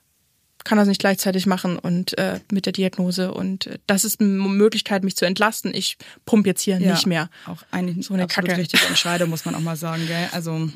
[0.63, 4.29] kann das nicht gleichzeitig machen und äh, mit der Diagnose und äh, das ist eine
[4.29, 5.73] Möglichkeit, mich zu entlasten.
[5.73, 7.29] Ich pump jetzt hier ja, nicht mehr.
[7.47, 8.55] Auch eigentlich So eine Kacke.
[8.57, 10.29] richtige Entscheidung, muss man auch mal sagen, gell?
[10.31, 10.69] Also,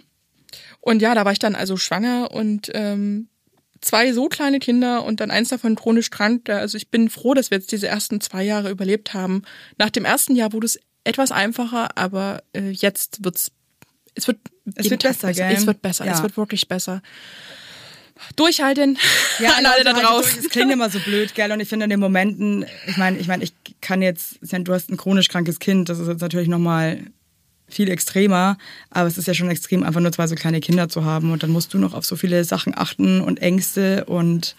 [0.81, 3.27] Und ja, da war ich dann also schwanger und ähm,
[3.81, 6.45] zwei so kleine Kinder und dann eins davon chronisch krank.
[6.45, 9.43] Da- Also ich bin froh, dass wir jetzt diese ersten zwei Jahre überlebt haben.
[9.77, 13.51] Nach dem ersten Jahr wurde es etwas einfacher, aber äh, jetzt wird's
[14.15, 14.39] es wird
[14.75, 15.53] Es wird Tag besser, gell?
[15.55, 16.13] Es wird besser, Ja.
[16.13, 17.01] es wird wirklich besser.
[18.35, 18.97] Durchhalten.
[19.39, 20.39] Ja, an alle da Leute, halt, draußen.
[20.39, 21.51] Es klingt immer so blöd, gell?
[21.51, 24.89] Und ich finde in den Momenten, ich meine, ich meine, ich kann jetzt, du hast
[24.89, 26.99] ein chronisch krankes Kind, das ist jetzt natürlich nochmal
[27.69, 28.57] viel extremer,
[28.89, 31.43] aber es ist ja schon extrem, einfach nur zwei so kleine Kinder zu haben und
[31.43, 34.55] dann musst du noch auf so viele Sachen achten und Ängste und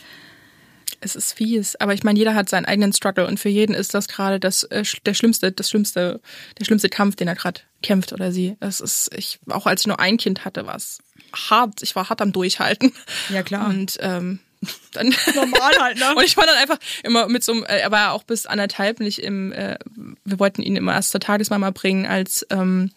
[1.02, 3.94] Es ist fies, aber ich meine, jeder hat seinen eigenen Struggle und für jeden ist
[3.94, 6.20] das gerade das äh, der schlimmste, das schlimmste,
[6.58, 8.56] der schlimmste Kampf, den er gerade kämpft oder sie.
[8.60, 10.98] Das ist ich auch als ich nur ein Kind hatte, war es
[11.32, 11.82] hart.
[11.82, 12.92] Ich war hart am durchhalten.
[13.30, 13.68] Ja, klar.
[13.68, 14.40] Und ähm,
[14.92, 16.14] dann Normal halt, ne?
[16.14, 19.00] und ich war dann einfach immer mit so einem, äh, er war auch bis anderthalb
[19.00, 19.78] nicht im, äh,
[20.24, 22.90] wir wollten ihn immer erst zur Tagesmama bringen als ähm,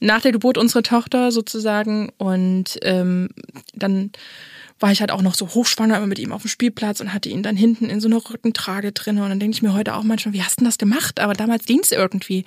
[0.00, 3.30] nach der Geburt unserer Tochter sozusagen und ähm,
[3.74, 4.12] dann
[4.80, 7.28] war ich halt auch noch so hochschwanger immer mit ihm auf dem Spielplatz und hatte
[7.28, 10.04] ihn dann hinten in so einer Rückentrage drin und dann denke ich mir heute auch
[10.04, 11.20] manchmal, wie hast du denn das gemacht?
[11.20, 12.44] Aber damals ging es irgendwie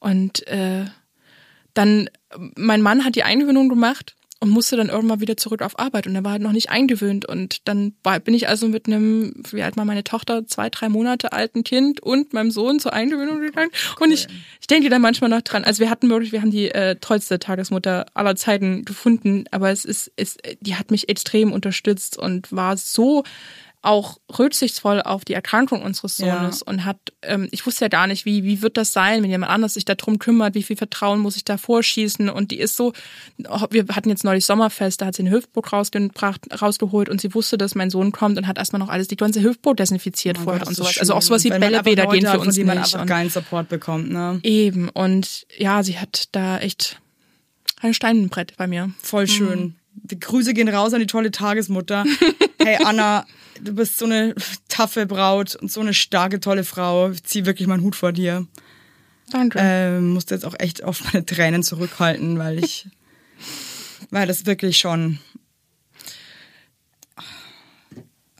[0.00, 0.84] und äh,
[1.74, 2.10] dann
[2.56, 6.06] mein Mann hat die Eingewöhnung gemacht und musste dann irgendwann wieder zurück auf Arbeit.
[6.06, 7.26] Und er war halt noch nicht eingewöhnt.
[7.26, 10.88] Und dann war, bin ich also mit einem, wie alt war meine Tochter, zwei, drei
[10.88, 13.70] Monate alten Kind und meinem Sohn zur Eingewöhnung gegangen.
[14.00, 14.26] Und ich,
[14.58, 17.38] ich denke da manchmal noch dran, also wir hatten wirklich, wir haben die äh, tollste
[17.38, 22.78] Tagesmutter aller Zeiten gefunden, aber es ist, es, die hat mich extrem unterstützt und war
[22.78, 23.24] so
[23.82, 26.66] auch rücksichtsvoll auf die Erkrankung unseres Sohnes Ja.
[26.70, 29.50] und hat, ähm, ich wusste ja gar nicht, wie, wie wird das sein, wenn jemand
[29.50, 32.92] anders sich darum kümmert, wie viel Vertrauen muss ich da vorschießen und die ist so,
[33.38, 37.56] wir hatten jetzt neulich Sommerfest, da hat sie ein Hüftbrot rausgebracht, rausgeholt und sie wusste,
[37.56, 40.62] dass mein Sohn kommt und hat erstmal noch alles, die ganze Hüftbrot desinfiziert Oh vorher
[40.66, 40.98] und ist so sowas.
[40.98, 42.86] Also auch sowas wie Bällebäder gehen hat, für uns man nicht.
[42.94, 44.40] einfach Und geilen Support bekommt, ne?
[44.42, 47.00] eben und ja, sie hat da echt
[47.80, 48.90] ein Steinbrett bei mir.
[49.00, 49.70] Voll schön.
[49.70, 49.79] Die
[50.20, 52.04] Grüße gehen raus an die tolle Tagesmutter.
[52.62, 53.26] hey Anna,
[53.60, 54.34] du bist so eine
[54.68, 57.10] taffe Braut und so eine starke, tolle Frau.
[57.10, 58.46] Ich zieh wirklich meinen Hut vor dir.
[59.30, 59.58] Danke.
[59.62, 62.88] Ähm, musste jetzt auch echt auf meine Tränen zurückhalten, weil ich,
[64.10, 65.18] weil das wirklich schon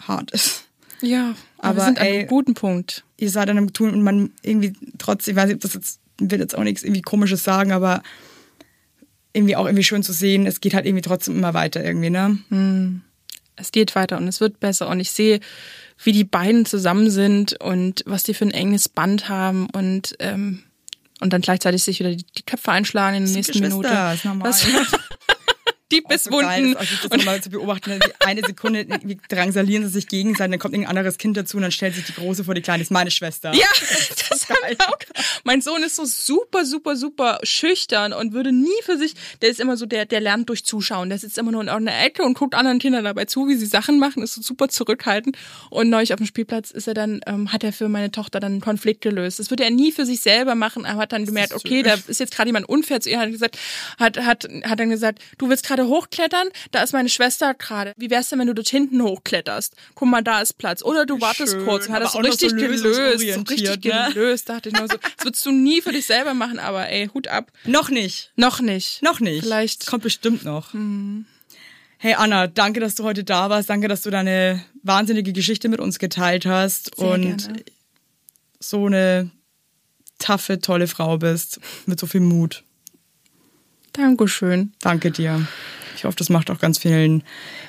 [0.00, 0.64] hart ist.
[1.00, 3.04] ja, aber, aber wir sind an ey- einem guten Punkt.
[3.16, 6.00] Ihr seid an einem Tun und man irgendwie trotzdem, ich weiß nicht, ob das jetzt,
[6.18, 8.02] will jetzt auch nichts irgendwie komisches sagen, aber
[9.32, 12.38] irgendwie auch irgendwie schön zu sehen, es geht halt irgendwie trotzdem immer weiter irgendwie, ne?
[13.56, 15.40] es geht weiter und es wird besser und ich sehe,
[16.02, 20.62] wie die beiden zusammen sind und was die für ein enges Band haben und ähm,
[21.20, 24.14] und dann gleichzeitig sich wieder die, Köpfe einschlagen in der nächsten Geschwister, Minute.
[24.14, 24.48] ist normal.
[24.48, 24.66] Das,
[25.92, 26.72] die so geil, Bisswunden.
[26.72, 30.74] ist, also das mal zu beobachten, eine Sekunde irgendwie drangsalieren sie sich gegenseitig, dann kommt
[30.74, 33.10] irgendein anderes Kind dazu und dann stellt sich die Große vor die Kleine, ist meine
[33.10, 33.52] Schwester.
[33.54, 33.66] Ja,
[34.28, 34.98] das wir auch.
[35.44, 39.60] Mein Sohn ist so super, super, super schüchtern und würde nie für sich, der ist
[39.60, 41.08] immer so, der, der lernt durch Zuschauen.
[41.08, 43.66] Der sitzt immer nur in irgendeiner Ecke und guckt anderen Kindern dabei zu, wie sie
[43.66, 45.36] Sachen machen, ist so super zurückhaltend.
[45.70, 48.52] Und neulich auf dem Spielplatz ist er dann, ähm, hat er für meine Tochter dann
[48.52, 49.38] einen Konflikt gelöst.
[49.38, 51.94] Das würde er nie für sich selber machen, aber hat dann gemerkt, ist okay, da
[51.94, 53.58] ist jetzt gerade jemand unfair zu ihr, hat gesagt,
[53.98, 57.92] hat, hat, hat dann gesagt, du willst gerade hochklettern, da ist meine Schwester gerade.
[57.96, 59.74] Wie wär's denn, wenn du dort hinten hochkletterst?
[59.94, 60.82] Guck mal, da ist Platz.
[60.82, 63.84] Oder du wartest Schön, kurz und hat das so noch so richtig gelöst, so richtig
[63.84, 64.10] ne?
[64.12, 64.48] gelöst.
[64.48, 67.28] Dachte ich nur so, das würdest du nie für dich selber machen, aber ey, Hut
[67.28, 67.52] ab.
[67.64, 68.32] Noch nicht.
[68.36, 69.02] Noch nicht.
[69.02, 69.42] Noch nicht.
[69.42, 69.86] Vielleicht.
[69.86, 70.74] Kommt bestimmt noch.
[71.98, 73.68] Hey Anna, danke, dass du heute da warst.
[73.68, 77.64] Danke, dass du deine wahnsinnige Geschichte mit uns geteilt hast Sehr und gerne.
[78.58, 79.30] so eine
[80.18, 82.64] taffe, tolle Frau bist mit so viel Mut.
[83.92, 84.72] Dankeschön.
[84.80, 85.46] Danke dir.
[85.96, 87.22] Ich hoffe, das macht auch ganz vielen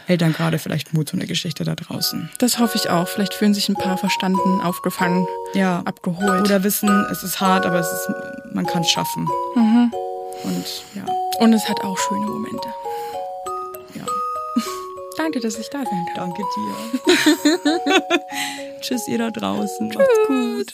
[0.07, 2.29] Eltern gerade vielleicht Mut zu einer Geschichte da draußen.
[2.37, 3.07] Das hoffe ich auch.
[3.07, 5.81] Vielleicht fühlen sich ein paar verstanden, aufgefangen, Ja.
[5.83, 6.41] abgeholt.
[6.41, 8.09] Oder wissen, es ist hart, aber es ist,
[8.53, 9.27] man kann es schaffen.
[9.55, 9.91] Mhm.
[10.43, 10.65] Und
[10.95, 11.03] ja,
[11.39, 12.67] Und es hat auch schöne Momente.
[13.95, 14.05] ja.
[15.17, 16.31] Danke, dass ich da sein kann.
[16.33, 17.91] Danke dir.
[18.81, 19.87] Tschüss, ihr da draußen.
[19.89, 20.73] Macht's gut.